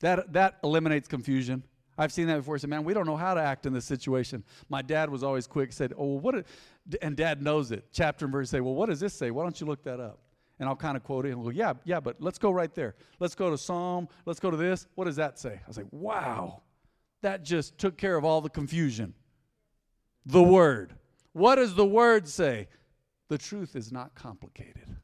That, 0.01 0.35
that 0.35 0.59
eliminates 0.63 1.09
confusion. 1.09 1.63
I've 1.97 2.13
seen 2.13 2.27
that 2.27 2.37
before. 2.37 2.57
I 2.57 2.59
said, 2.59 2.69
man, 2.69 2.85
we 2.85 2.93
don't 2.93 3.07
know 3.07 3.17
how 3.17 3.33
to 3.33 3.41
act 3.41 3.65
in 3.65 3.73
this 3.73 3.87
situation. 3.87 4.45
My 4.69 4.83
dad 4.83 5.09
was 5.09 5.25
always 5.25 5.47
quick, 5.47 5.73
said, 5.73 5.95
oh, 5.97 6.19
what? 6.19 6.45
and 7.01 7.17
dad 7.17 7.43
knows 7.43 7.73
it. 7.73 7.87
Chapter 7.93 8.27
and 8.27 8.33
verse 8.33 8.51
say, 8.51 8.61
well, 8.61 8.75
what 8.75 8.91
does 8.91 9.01
this 9.01 9.15
say? 9.15 9.31
Why 9.31 9.43
don't 9.45 9.59
you 9.59 9.67
look 9.67 9.83
that 9.85 10.01
up? 10.01 10.19
And 10.59 10.69
I'll 10.69 10.77
kind 10.77 10.99
of 10.99 11.03
quote 11.03 11.25
it 11.25 11.31
and 11.31 11.43
go, 11.43 11.49
yeah, 11.49 11.73
yeah, 11.85 11.99
but 11.99 12.21
let's 12.21 12.37
go 12.37 12.51
right 12.51 12.75
there. 12.75 12.95
Let's 13.21 13.35
go 13.35 13.49
to 13.49 13.57
Psalm. 13.57 14.07
Let's 14.27 14.39
go 14.39 14.51
to 14.51 14.57
this. 14.59 14.87
What 14.97 15.07
does 15.07 15.17
that 15.17 15.39
say? 15.39 15.55
I 15.55 15.67
was 15.67 15.79
like, 15.79 15.87
wow, 15.93 16.61
that 17.25 17.43
just 17.43 17.77
took 17.79 17.97
care 17.97 18.17
of 18.17 18.25
all 18.25 18.41
the 18.41 18.49
confusion. 18.49 19.15
The 20.25 20.43
Word. 20.43 20.95
What 21.33 21.57
does 21.57 21.75
the 21.75 21.85
Word 21.85 22.29
say? 22.29 22.69
The 23.29 23.39
truth 23.39 23.77
is 23.77 23.91
not 23.91 24.15
complicated. 24.15 24.97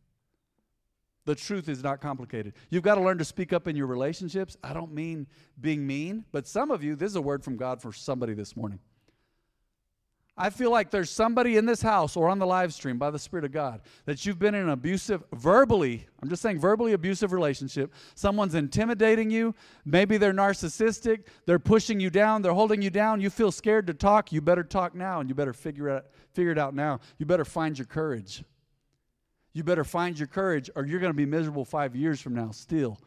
The 1.25 1.35
truth 1.35 1.69
is 1.69 1.83
not 1.83 2.01
complicated. 2.01 2.55
You've 2.71 2.83
got 2.83 2.95
to 2.97 3.03
learn 3.03 3.19
to 3.19 3.25
speak 3.25 3.53
up 3.53 3.69
in 3.69 3.77
your 3.77 3.87
relationships. 3.87 4.57
I 4.63 4.73
don't 4.73 4.93
mean 4.93 5.27
being 5.61 5.87
mean, 5.87 6.25
but 6.33 6.47
some 6.47 6.71
of 6.71 6.83
you, 6.83 6.95
this 6.95 7.11
is 7.11 7.17
a 7.17 7.23
word 7.23 7.43
from 7.43 7.57
God 7.57 7.81
for 7.83 7.93
somebody 7.93 8.35
this 8.35 8.57
morning. 8.57 8.79
I 10.43 10.49
feel 10.49 10.71
like 10.71 10.91
there's 10.91 11.11
somebody 11.11 11.59
in 11.59 11.67
this 11.67 11.83
house 11.83 12.17
or 12.17 12.31
on 12.31 12.39
the 12.39 12.47
live 12.47 12.73
stream 12.73 12.97
by 12.97 13.11
the 13.11 13.19
Spirit 13.19 13.45
of 13.45 13.53
God 13.53 13.83
that 14.07 14.25
you've 14.25 14.39
been 14.39 14.55
in 14.55 14.63
an 14.63 14.71
abusive, 14.71 15.23
verbally, 15.35 16.07
I'm 16.23 16.31
just 16.31 16.41
saying 16.41 16.59
verbally 16.59 16.95
abusive 16.95 17.35
relationship. 17.35 17.93
Someone's 18.15 18.55
intimidating 18.55 19.31
you. 19.31 19.55
Maybe 19.85 20.17
they're 20.17 20.33
narcissistic. 20.33 21.25
They're 21.45 21.59
pushing 21.59 22.01
you 22.01 22.09
down. 22.09 22.41
They're 22.41 22.55
holding 22.55 22.81
you 22.81 22.89
down. 22.89 23.21
You 23.21 23.29
feel 23.29 23.53
scared 23.53 23.87
to 23.89 23.93
talk. 23.93 24.33
You 24.33 24.41
better 24.41 24.65
talk 24.65 24.95
now 24.95 25.21
and 25.21 25.29
you 25.29 25.35
better 25.35 25.53
figure 25.53 25.91
it, 25.91 26.11
figure 26.33 26.53
it 26.53 26.59
out 26.59 26.75
now. 26.75 27.01
You 27.19 27.27
better 27.27 27.45
find 27.45 27.79
your 27.79 27.87
courage. 27.87 28.43
You 29.53 29.63
better 29.63 29.85
find 29.85 30.19
your 30.19 30.29
courage 30.29 30.71
or 30.75 30.87
you're 30.87 31.01
going 31.01 31.13
to 31.13 31.17
be 31.17 31.27
miserable 31.27 31.67
five 31.67 31.95
years 31.95 32.19
from 32.19 32.35
now 32.35 32.51
still. 32.51 32.99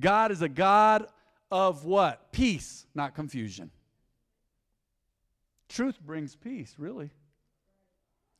God 0.00 0.32
is 0.32 0.42
a 0.42 0.48
God 0.48 1.06
of 1.52 1.84
what? 1.84 2.32
Peace, 2.32 2.86
not 2.92 3.14
confusion. 3.14 3.70
Truth 5.68 6.00
brings 6.00 6.36
peace, 6.36 6.74
really. 6.78 7.10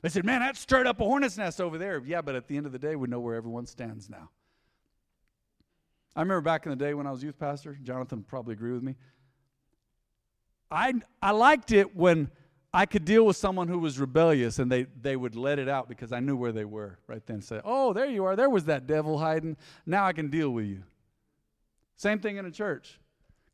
They 0.03 0.09
said, 0.09 0.25
man, 0.25 0.41
that 0.41 0.57
stirred 0.57 0.87
up 0.87 1.01
a 1.01 1.05
hornet's 1.05 1.37
nest 1.37 1.61
over 1.61 1.79
there. 1.79 2.01
Yeah, 2.05 2.21
but 2.23 2.35
at 2.35 2.47
the 2.47 2.57
end 2.57 2.67
of 2.67 2.73
the 2.73 2.79
day, 2.79 2.97
we 2.97 3.09
know 3.09 3.21
where 3.21 3.35
everyone 3.35 3.67
stands 3.67 4.09
now. 4.09 4.31
I 6.15 6.21
remember 6.21 6.43
back 6.43 6.65
in 6.65 6.71
the 6.71 6.77
day 6.77 6.95
when 6.95 7.07
I 7.07 7.11
was 7.11 7.23
youth 7.23 7.39
pastor, 7.39 7.79
Jonathan 7.83 8.23
probably 8.23 8.53
agree 8.55 8.73
with 8.73 8.83
me. 8.83 8.95
I, 10.71 10.95
I 11.23 11.33
liked 11.33 11.73
it 11.73 11.95
when 11.97 12.31
I 12.73 12.87
could 12.87 13.05
deal 13.05 13.25
with 13.25 13.37
someone 13.37 13.69
who 13.69 13.79
was 13.79 13.99
rebellious 13.99 14.59
and 14.59 14.71
they, 14.71 14.85
they 15.01 15.17
would 15.17 15.35
let 15.37 15.59
it 15.59 15.69
out 15.69 15.89
because 15.89 16.13
I 16.13 16.21
knew 16.21 16.37
where 16.37 16.53
they 16.53 16.65
were 16.65 16.99
right 17.07 17.25
then. 17.27 17.41
Say, 17.41 17.61
oh, 17.65 17.93
there 17.93 18.07
you 18.07 18.25
are. 18.25 18.37
There 18.37 18.51
was 18.51 18.65
that 18.65 18.87
devil 18.87 19.19
hiding. 19.19 19.57
Now 19.85 20.07
I 20.07 20.13
can 20.13 20.29
deal 20.29 20.51
with 20.51 20.67
you. 20.67 20.83
Same 21.97 22.19
thing 22.19 22.37
in 22.37 22.47
a 22.47 22.51
church. 22.51 22.99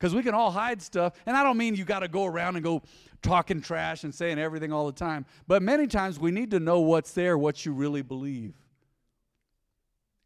Because 0.03 0.17
we 0.17 0.25
can 0.25 0.35
all 0.35 0.51
hide 0.51 0.83
stuff. 0.83 1.13
And 1.27 1.37
I 1.37 1.45
don't 1.45 1.57
mean 1.57 1.77
you 1.77 1.85
got 1.85 2.01
to 2.01 2.09
go 2.09 2.27
around 2.27 2.57
and 2.57 2.65
go 2.65 2.83
talking 3.23 3.61
trash 3.61 4.03
and 4.03 4.13
saying 4.13 4.37
everything 4.37 4.73
all 4.73 4.85
the 4.87 4.93
time. 4.93 5.25
But 5.47 5.63
many 5.63 5.87
times 5.87 6.19
we 6.19 6.33
need 6.33 6.51
to 6.51 6.59
know 6.59 6.81
what's 6.81 7.13
there, 7.13 7.39
what 7.39 7.65
you 7.65 7.73
really 7.73 8.03
believe. 8.03 8.53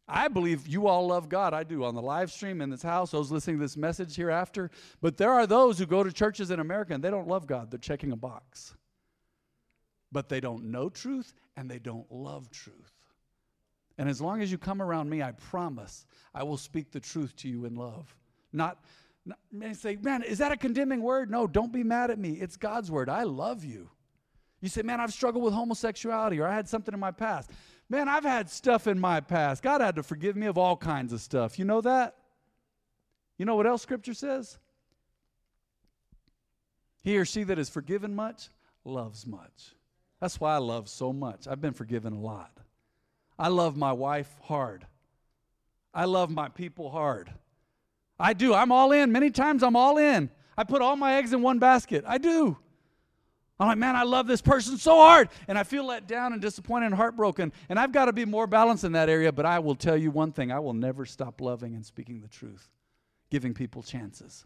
I 0.07 0.29
believe 0.29 0.67
you 0.67 0.87
all 0.87 1.05
love 1.05 1.29
God. 1.29 1.53
I 1.53 1.61
do 1.61 1.83
on 1.83 1.93
the 1.93 2.01
live 2.01 2.31
stream 2.31 2.59
in 2.59 2.71
this 2.71 2.81
house, 2.81 3.11
those 3.11 3.29
listening 3.29 3.57
to 3.57 3.65
this 3.65 3.77
message 3.77 4.15
hereafter. 4.15 4.71
But 4.99 5.17
there 5.17 5.31
are 5.31 5.45
those 5.45 5.77
who 5.77 5.85
go 5.85 6.03
to 6.03 6.11
churches 6.11 6.49
in 6.49 6.59
America 6.59 6.95
and 6.95 7.03
they 7.03 7.11
don't 7.11 7.27
love 7.27 7.45
God. 7.45 7.69
They're 7.69 7.77
checking 7.77 8.11
a 8.11 8.17
box. 8.17 8.73
But 10.11 10.27
they 10.27 10.39
don't 10.39 10.71
know 10.71 10.89
truth 10.89 11.35
and 11.55 11.69
they 11.69 11.77
don't 11.77 12.11
love 12.11 12.49
truth. 12.49 12.95
And 13.99 14.09
as 14.09 14.21
long 14.21 14.41
as 14.41 14.51
you 14.51 14.57
come 14.57 14.81
around 14.81 15.07
me, 15.07 15.21
I 15.21 15.33
promise 15.33 16.07
I 16.33 16.41
will 16.41 16.57
speak 16.57 16.89
the 16.89 16.99
truth 16.99 17.35
to 17.35 17.47
you 17.47 17.65
in 17.65 17.75
love. 17.75 18.15
Not 18.51 18.79
and 19.61 19.77
say, 19.77 19.97
man, 19.97 20.23
is 20.23 20.37
that 20.37 20.51
a 20.51 20.57
condemning 20.57 21.01
word? 21.01 21.29
No, 21.29 21.47
don't 21.47 21.71
be 21.71 21.83
mad 21.83 22.11
at 22.11 22.19
me. 22.19 22.31
It's 22.33 22.57
God's 22.57 22.91
word. 22.91 23.09
I 23.09 23.23
love 23.23 23.63
you. 23.63 23.89
You 24.61 24.69
say, 24.69 24.81
man, 24.81 24.99
I've 24.99 25.13
struggled 25.13 25.43
with 25.43 25.53
homosexuality 25.53 26.39
or 26.39 26.47
I 26.47 26.55
had 26.55 26.67
something 26.67 26.93
in 26.93 26.99
my 26.99 27.11
past. 27.11 27.51
Man, 27.89 28.09
I've 28.09 28.23
had 28.23 28.49
stuff 28.49 28.87
in 28.87 28.99
my 28.99 29.19
past. 29.21 29.63
God 29.63 29.81
had 29.81 29.95
to 29.95 30.03
forgive 30.03 30.35
me 30.35 30.47
of 30.47 30.57
all 30.57 30.75
kinds 30.75 31.13
of 31.13 31.21
stuff. 31.21 31.57
You 31.59 31.65
know 31.65 31.81
that? 31.81 32.15
You 33.37 33.45
know 33.45 33.55
what 33.55 33.67
else 33.67 33.81
Scripture 33.81 34.13
says? 34.13 34.57
He 37.03 37.17
or 37.17 37.25
she 37.25 37.43
that 37.43 37.59
is 37.59 37.69
forgiven 37.69 38.15
much 38.15 38.49
loves 38.83 39.25
much. 39.25 39.75
That's 40.19 40.39
why 40.39 40.55
I 40.55 40.57
love 40.57 40.89
so 40.89 41.13
much. 41.13 41.47
I've 41.47 41.61
been 41.61 41.73
forgiven 41.73 42.13
a 42.13 42.19
lot. 42.19 42.51
I 43.37 43.49
love 43.49 43.77
my 43.77 43.93
wife 43.93 44.33
hard. 44.41 44.85
I 45.93 46.05
love 46.05 46.31
my 46.31 46.49
people 46.49 46.89
hard. 46.89 47.31
I 48.19 48.33
do. 48.33 48.53
I'm 48.53 48.71
all 48.71 48.91
in. 48.91 49.11
Many 49.11 49.29
times 49.29 49.63
I'm 49.63 49.75
all 49.75 49.97
in. 49.97 50.29
I 50.57 50.63
put 50.63 50.81
all 50.81 50.95
my 50.95 51.15
eggs 51.15 51.33
in 51.33 51.41
one 51.41 51.59
basket. 51.59 52.03
I 52.07 52.17
do. 52.17 52.57
I'm 53.59 53.67
like, 53.67 53.77
man, 53.77 53.95
I 53.95 54.03
love 54.03 54.27
this 54.27 54.41
person 54.41 54.77
so 54.77 54.95
hard. 54.95 55.29
And 55.47 55.57
I 55.57 55.63
feel 55.63 55.85
let 55.85 56.07
down 56.07 56.33
and 56.33 56.41
disappointed 56.41 56.87
and 56.87 56.95
heartbroken. 56.95 57.51
And 57.69 57.79
I've 57.79 57.91
got 57.91 58.05
to 58.05 58.13
be 58.13 58.25
more 58.25 58.47
balanced 58.47 58.83
in 58.83 58.91
that 58.93 59.09
area. 59.09 59.31
But 59.31 59.45
I 59.45 59.59
will 59.59 59.75
tell 59.75 59.97
you 59.97 60.11
one 60.11 60.31
thing 60.31 60.51
I 60.51 60.59
will 60.59 60.73
never 60.73 61.05
stop 61.05 61.41
loving 61.41 61.75
and 61.75 61.85
speaking 61.85 62.21
the 62.21 62.27
truth, 62.27 62.69
giving 63.29 63.53
people 63.53 63.83
chances. 63.83 64.45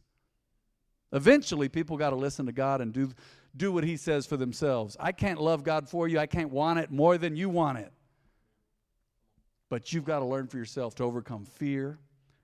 Eventually, 1.13 1.67
people 1.67 1.97
got 1.97 2.11
to 2.11 2.15
listen 2.15 2.45
to 2.45 2.53
God 2.53 2.79
and 2.79 2.93
do, 2.93 3.11
do 3.55 3.71
what 3.71 3.83
He 3.83 3.97
says 3.97 4.25
for 4.25 4.37
themselves. 4.37 4.95
I 4.97 5.11
can't 5.11 5.41
love 5.41 5.63
God 5.63 5.89
for 5.89 6.07
you. 6.07 6.19
I 6.19 6.25
can't 6.25 6.49
want 6.49 6.79
it 6.79 6.89
more 6.89 7.17
than 7.17 7.35
you 7.35 7.49
want 7.49 7.79
it. 7.79 7.91
But 9.69 9.91
you've 9.91 10.05
got 10.05 10.19
to 10.19 10.25
learn 10.25 10.47
for 10.47 10.57
yourself 10.57 10.95
to 10.95 11.03
overcome 11.03 11.45
fear 11.45 11.99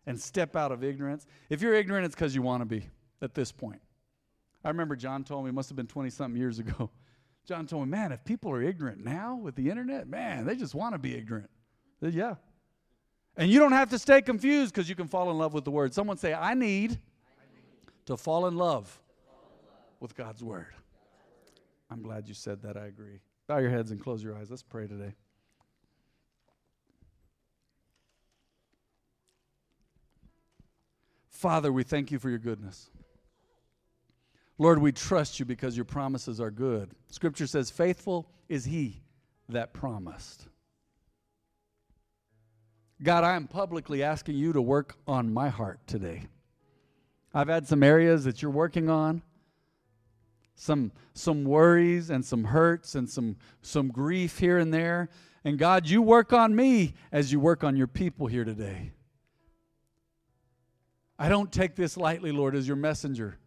and 0.08 0.20
step 0.20 0.56
out 0.56 0.72
of 0.72 0.84
ignorance. 0.84 1.28
If 1.50 1.62
you're 1.62 1.76
ignorant, 1.76 2.06
it's 2.06 2.15
because 2.15 2.34
you 2.34 2.41
want 2.41 2.62
to 2.62 2.65
be 2.65 2.89
at 3.22 3.36
this 3.36 3.52
point. 3.52 3.82
I 4.63 4.70
remember 4.70 4.96
John 4.96 5.24
told 5.24 5.46
me, 5.46 5.52
must 5.52 5.70
have 5.70 5.76
been 5.76 5.86
20 5.86 6.10
something 6.10 6.39
years 6.39 6.58
ago. 6.58 6.89
John 7.46 7.67
told 7.67 7.88
me, 7.88 7.91
man, 7.91 8.12
if 8.12 8.24
people 8.26 8.52
are 8.52 8.62
ignorant 8.62 9.04
now 9.04 9.36
with 9.36 9.56
the 9.56 9.70
internet, 9.70 10.08
man, 10.08 10.46
they 10.46 10.56
just 10.56 10.74
want 10.74 10.96
to 10.96 11.00
be 11.00 11.15
ignorant. 11.15 11.50
Said, 12.00 12.13
yeah. 12.13 12.36
And 13.36 13.50
you 13.52 13.60
don't 13.60 13.74
have 13.74 13.89
to 13.91 14.00
stay 14.00 14.22
confused 14.22 14.74
because 14.74 14.89
you 14.89 14.96
can 14.96 15.08
fall 15.08 15.30
in 15.30 15.38
love 15.38 15.54
with 15.54 15.63
the 15.63 15.72
word. 15.72 15.93
Someone 15.93 16.17
say, 16.17 16.34
I 16.34 16.56
need 16.56 17.00
to 18.06 18.17
fall 18.17 18.48
in 18.48 18.58
love 18.58 19.00
with 20.00 20.15
God's 20.15 20.43
word. 20.43 20.74
I'm 21.89 22.02
glad 22.02 22.28
you 22.28 22.34
said 22.34 22.62
that. 22.63 22.76
I 22.76 22.86
agree. 22.88 23.20
Bow 23.48 23.60
your 23.60 23.70
heads 23.70 23.91
and 23.91 24.02
close 24.02 24.24
your 24.24 24.36
eyes. 24.36 24.50
Let's 24.50 24.63
pray 24.63 24.88
today. 24.88 25.13
Father, 31.38 31.71
we 31.71 31.84
thank 31.84 32.12
you 32.12 32.17
for 32.17 32.32
your 32.32 32.39
goodness. 32.39 32.89
Lord, 34.58 34.80
we 34.80 34.91
trust 34.91 35.39
you 35.39 35.45
because 35.45 35.78
your 35.78 35.86
promises 35.86 36.41
are 36.41 36.50
good. 36.50 36.89
Scripture 37.12 37.45
says, 37.45 37.69
Faithful 37.69 38.28
is 38.50 38.65
he 38.65 39.04
that 39.47 39.71
promised. 39.71 40.47
God, 43.04 43.23
I 43.23 43.36
am 43.36 43.47
publicly 43.47 44.02
asking 44.02 44.36
you 44.36 44.52
to 44.52 44.62
work 44.63 44.95
on 45.08 45.32
my 45.32 45.50
heart 45.50 45.80
today. 45.86 46.23
I've 47.36 47.50
had 47.50 47.67
some 47.67 47.84
areas 47.84 48.23
that 48.23 48.41
you're 48.41 48.50
working 48.50 48.89
on, 48.89 49.21
some, 50.56 50.91
some 51.13 51.43
worries 51.43 52.10
and 52.10 52.26
some 52.26 52.45
hurts 52.45 52.95
and 52.95 53.08
some, 53.08 53.36
some 53.62 53.89
grief 53.89 54.39
here 54.39 54.58
and 54.58 54.73
there. 54.73 55.10
And 55.43 55.60
God, 55.60 55.88
you 55.88 56.02
work 56.02 56.34
on 56.34 56.56
me 56.56 56.95
as 57.12 57.32
you 57.32 57.39
work 57.39 57.63
on 57.63 57.78
your 57.78 57.86
people 57.86 58.26
here 58.26 58.43
today. 58.43 58.93
I 61.19 61.30
don't 61.30 61.51
take 61.51 61.75
this 61.75 61.97
lightly, 61.97 62.32
Lord, 62.32 62.56
as 62.56 62.67
your 62.67 62.77
messenger. 62.77 63.38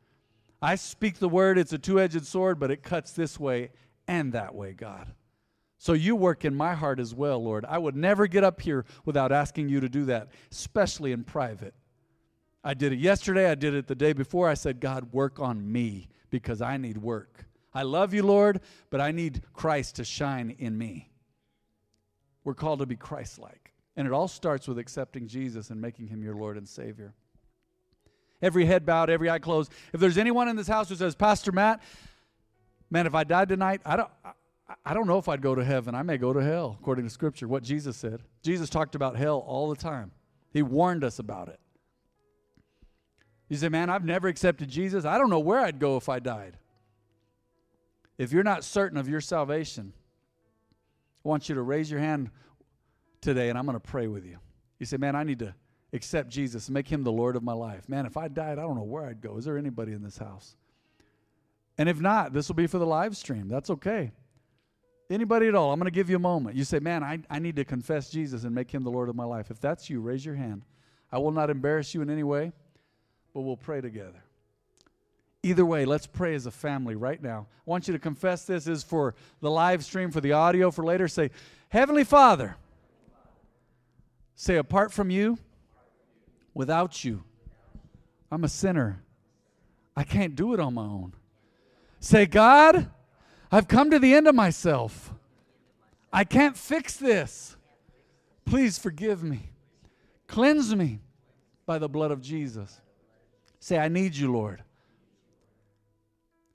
I 0.61 0.75
speak 0.75 1.19
the 1.19 1.29
word, 1.29 1.59
it's 1.59 1.73
a 1.73 1.79
two 1.79 2.01
edged 2.01 2.27
sword, 2.27 2.59
but 2.59 2.71
it 2.71 2.83
cuts 2.83 3.13
this 3.13 3.39
way 3.39 3.71
and 4.07 4.33
that 4.33 4.55
way, 4.55 4.73
God. 4.73 5.13
So 5.79 5.95
you 5.95 6.15
work 6.15 6.45
in 6.45 6.55
my 6.55 6.75
heart 6.75 7.01
as 7.01 7.15
well, 7.15 7.43
Lord. 7.43 7.65
I 7.67 7.79
would 7.79 7.97
never 7.97 8.27
get 8.27 8.45
up 8.45 8.61
here 8.61 8.85
without 9.07 9.33
asking 9.33 9.71
you 9.71 9.81
to 9.81 9.89
do 9.89 10.05
that, 10.07 10.29
especially 10.51 11.13
in 11.13 11.25
private. 11.25 11.75
I 12.63 12.75
did 12.75 12.93
it 12.93 12.99
yesterday, 12.99 13.51
I 13.51 13.55
did 13.55 13.75
it 13.75 13.87
the 13.87 13.95
day 13.95 14.13
before. 14.13 14.49
I 14.49 14.55
said, 14.55 14.81
God, 14.81 15.15
work 15.15 15.41
on 15.41 15.73
me 15.73 16.09
because 16.29 16.61
I 16.61 16.77
need 16.77 16.99
work. 16.99 17.47
I 17.73 17.85
love 17.85 18.13
you, 18.13 18.23
Lord, 18.25 18.61
but 18.91 19.01
I 19.01 19.13
need 19.13 19.43
Christ 19.55 19.97
to 19.97 20.05
shine 20.05 20.55
in 20.59 20.77
me. 20.77 21.09
We're 22.45 22.55
called 22.55 22.81
to 22.81 22.87
be 22.87 22.97
Christ 22.97 23.39
like. 23.39 23.73
And 23.97 24.07
it 24.07 24.13
all 24.13 24.29
starts 24.29 24.69
with 24.69 24.79
accepting 24.79 25.29
Jesus 25.29 25.71
and 25.71 25.81
making 25.81 26.09
him 26.09 26.23
your 26.23 26.35
Lord 26.35 26.59
and 26.59 26.69
Savior 26.69 27.15
every 28.43 28.65
head 28.67 28.87
bowed, 28.87 29.11
every 29.11 29.31
eye 29.31 29.39
closed. 29.39 29.73
If 29.93 30.01
there's 30.01 30.19
anyone 30.19 30.49
in 30.49 30.57
this 30.57 30.69
house 30.69 30.89
who 30.89 30.95
says, 30.95 31.15
Pastor 31.15 31.53
Matt, 31.53 31.83
man, 32.91 33.07
if 33.07 33.15
I 33.15 33.25
died 33.25 33.49
tonight, 33.49 33.81
I 33.85 33.97
don't. 33.97 34.11
I 34.85 34.95
don't 34.95 35.09
know 35.09 35.19
if 35.19 35.29
I'd 35.29 35.43
go 35.43 35.57
to 35.57 35.65
heaven. 35.65 35.97
I 35.97 36.03
may 36.03 36.17
go 36.17 36.33
to 36.33 36.41
hell, 36.41 36.77
according 36.81 37.05
to 37.05 37.11
Scripture, 37.11 37.49
what 37.49 37.65
Jesus 37.65 37.97
said. 37.97 38.23
Jesus 38.45 38.71
talked 38.71 38.95
about 38.95 39.17
hell 39.17 39.39
all 39.39 39.69
the 39.69 39.75
time, 39.75 40.13
He 40.53 40.63
warned 40.63 41.03
us 41.03 41.19
about 41.19 41.49
it. 41.49 41.59
You 43.49 43.57
say, 43.57 43.69
Man, 43.69 43.91
I've 43.91 44.05
never 44.05 44.29
accepted 44.29 44.71
Jesus. 44.71 45.05
I 45.05 45.19
don't 45.19 45.29
know 45.29 45.41
where 45.41 45.59
I'd 45.59 45.81
go 45.81 45.97
if 45.97 46.09
I 46.09 46.21
died. 46.21 46.57
If 48.17 48.33
you're 48.33 48.45
not 48.45 48.65
certain 48.65 48.97
of 48.97 49.09
your 49.09 49.21
salvation, 49.21 49.93
I 51.25 51.29
want 51.29 51.49
you 51.49 51.57
to 51.57 51.63
raise 51.63 51.91
your 51.91 52.01
hand 52.01 52.31
today 53.21 53.49
and 53.49 53.59
I'm 53.59 53.67
going 53.67 53.79
to 53.79 53.81
pray 53.81 54.07
with 54.07 54.25
you. 54.25 54.39
You 54.79 54.87
say, 54.87 54.97
Man, 54.97 55.17
I 55.17 55.25
need 55.25 55.41
to 55.41 55.55
accept 55.93 56.29
Jesus 56.29 56.71
make 56.71 56.89
him 56.89 57.03
the 57.03 57.13
Lord 57.13 57.37
of 57.37 57.43
my 57.43 57.53
life. 57.53 57.89
Man, 57.89 58.07
if 58.07 58.17
I 58.17 58.29
died, 58.29 58.59
I 58.59 58.63
don't 58.63 58.77
know 58.77 58.83
where 58.83 59.05
I'd 59.05 59.21
go. 59.21 59.37
Is 59.37 59.45
there 59.45 59.59
anybody 59.59 59.93
in 59.93 60.03
this 60.03 60.19
house? 60.19 60.57
And 61.79 61.89
if 61.89 62.01
not, 62.01 62.33
this 62.33 62.49
will 62.49 62.55
be 62.55 62.67
for 62.67 62.79
the 62.79 62.87
live 62.87 63.17
stream. 63.17 63.49
That's 63.49 63.71
okay. 63.71 64.13
Anybody 65.09 65.49
at 65.49 65.55
all, 65.55 65.73
I'm 65.73 65.81
going 65.81 65.91
to 65.91 65.95
give 65.95 66.09
you 66.09 66.17
a 66.17 66.21
moment. 66.21 66.55
You 66.55 66.63
say, 66.63 66.79
Man, 66.79 67.03
I, 67.03 67.19
I 67.29 67.39
need 67.41 67.57
to 67.57 67.65
confess 67.65 68.11
Jesus 68.11 68.45
and 68.45 68.55
make 68.55 68.71
him 68.71 68.85
the 68.85 68.91
Lord 68.91 69.09
of 69.09 69.17
my 69.17 69.25
life. 69.25 69.51
If 69.51 69.61
that's 69.61 69.91
you, 69.91 70.01
raise 70.01 70.25
your 70.25 70.37
hand. 70.37 70.63
I 71.11 71.19
will 71.19 71.33
not 71.33 71.51
embarrass 71.51 71.95
you 71.95 72.03
in 72.03 72.11
any 72.11 72.23
way, 72.23 72.53
but 73.35 73.41
we'll 73.41 73.57
pray 73.57 73.81
together. 73.81 74.23
Either 75.43 75.65
way, 75.65 75.85
let's 75.85 76.07
pray 76.07 76.35
as 76.35 76.47
a 76.47 76.51
family 76.51 76.95
right 76.95 77.21
now. 77.21 77.47
I 77.67 77.71
want 77.71 77.89
you 77.89 77.93
to 77.93 77.99
confess 77.99 78.45
this 78.45 78.67
is 78.67 78.83
for 78.83 79.15
the 79.41 79.51
live 79.51 79.85
stream, 79.85 80.11
for 80.11 80.21
the 80.21 80.33
audio, 80.33 80.71
for 80.71 80.85
later. 80.85 81.09
Say, 81.09 81.31
Heavenly 81.71 82.05
Father, 82.05 82.57
say, 84.37 84.57
apart 84.57 84.93
from 84.93 85.11
you, 85.11 85.39
without 86.55 87.05
you. 87.05 87.23
I'm 88.31 88.45
a 88.45 88.49
sinner. 88.49 89.03
I 89.97 90.05
can't 90.05 90.37
do 90.37 90.55
it 90.55 90.61
on 90.61 90.75
my 90.75 90.85
own. 90.85 91.15
Say, 91.99 92.27
God, 92.27 92.91
I've 93.51 93.69
come 93.69 93.91
to 93.91 93.99
the 93.99 94.15
end 94.15 94.29
of 94.29 94.35
myself. 94.35 95.13
I 96.13 96.25
can't 96.25 96.57
fix 96.57 96.97
this. 96.97 97.57
Please 98.45 98.79
forgive 98.79 99.23
me. 99.23 99.51
Cleanse 100.27 100.75
me 100.75 101.01
by 101.67 101.79
the 101.79 101.89
blood 101.89 102.11
of 102.11 102.21
Jesus. 102.21 102.81
Say, 103.59 103.79
I 103.79 103.89
need 103.89 104.15
you, 104.15 104.33
Lord. 104.33 104.63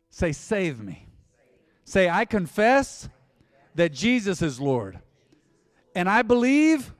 Say, 0.09 0.31
save 0.31 0.79
me. 0.79 1.07
Say, 1.83 2.09
I 2.09 2.25
confess 2.25 3.09
that 3.75 3.93
Jesus 3.93 4.41
is 4.41 4.59
Lord. 4.59 4.99
And 5.93 6.09
I 6.09 6.21
believe 6.21 6.93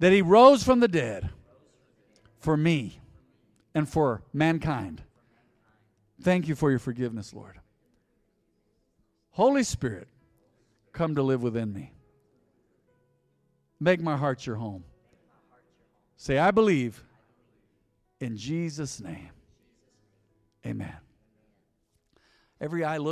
that 0.00 0.12
he 0.12 0.22
rose 0.22 0.62
from 0.62 0.80
the 0.80 0.88
dead 0.88 1.30
for 2.42 2.56
me 2.56 3.00
and 3.72 3.88
for 3.88 4.22
mankind. 4.32 5.00
Thank 6.20 6.48
you 6.48 6.56
for 6.56 6.70
your 6.70 6.80
forgiveness, 6.80 7.32
Lord. 7.32 7.60
Holy 9.30 9.62
Spirit, 9.62 10.08
come 10.92 11.14
to 11.14 11.22
live 11.22 11.42
within 11.42 11.72
me. 11.72 11.92
Make 13.78 14.00
my 14.00 14.16
heart 14.16 14.44
your 14.44 14.56
home. 14.56 14.82
Say, 16.16 16.36
I 16.38 16.50
believe 16.50 17.02
in 18.20 18.36
Jesus' 18.36 19.00
name. 19.00 19.30
Amen. 20.66 20.96
Every 22.60 22.84
eye 22.84 22.98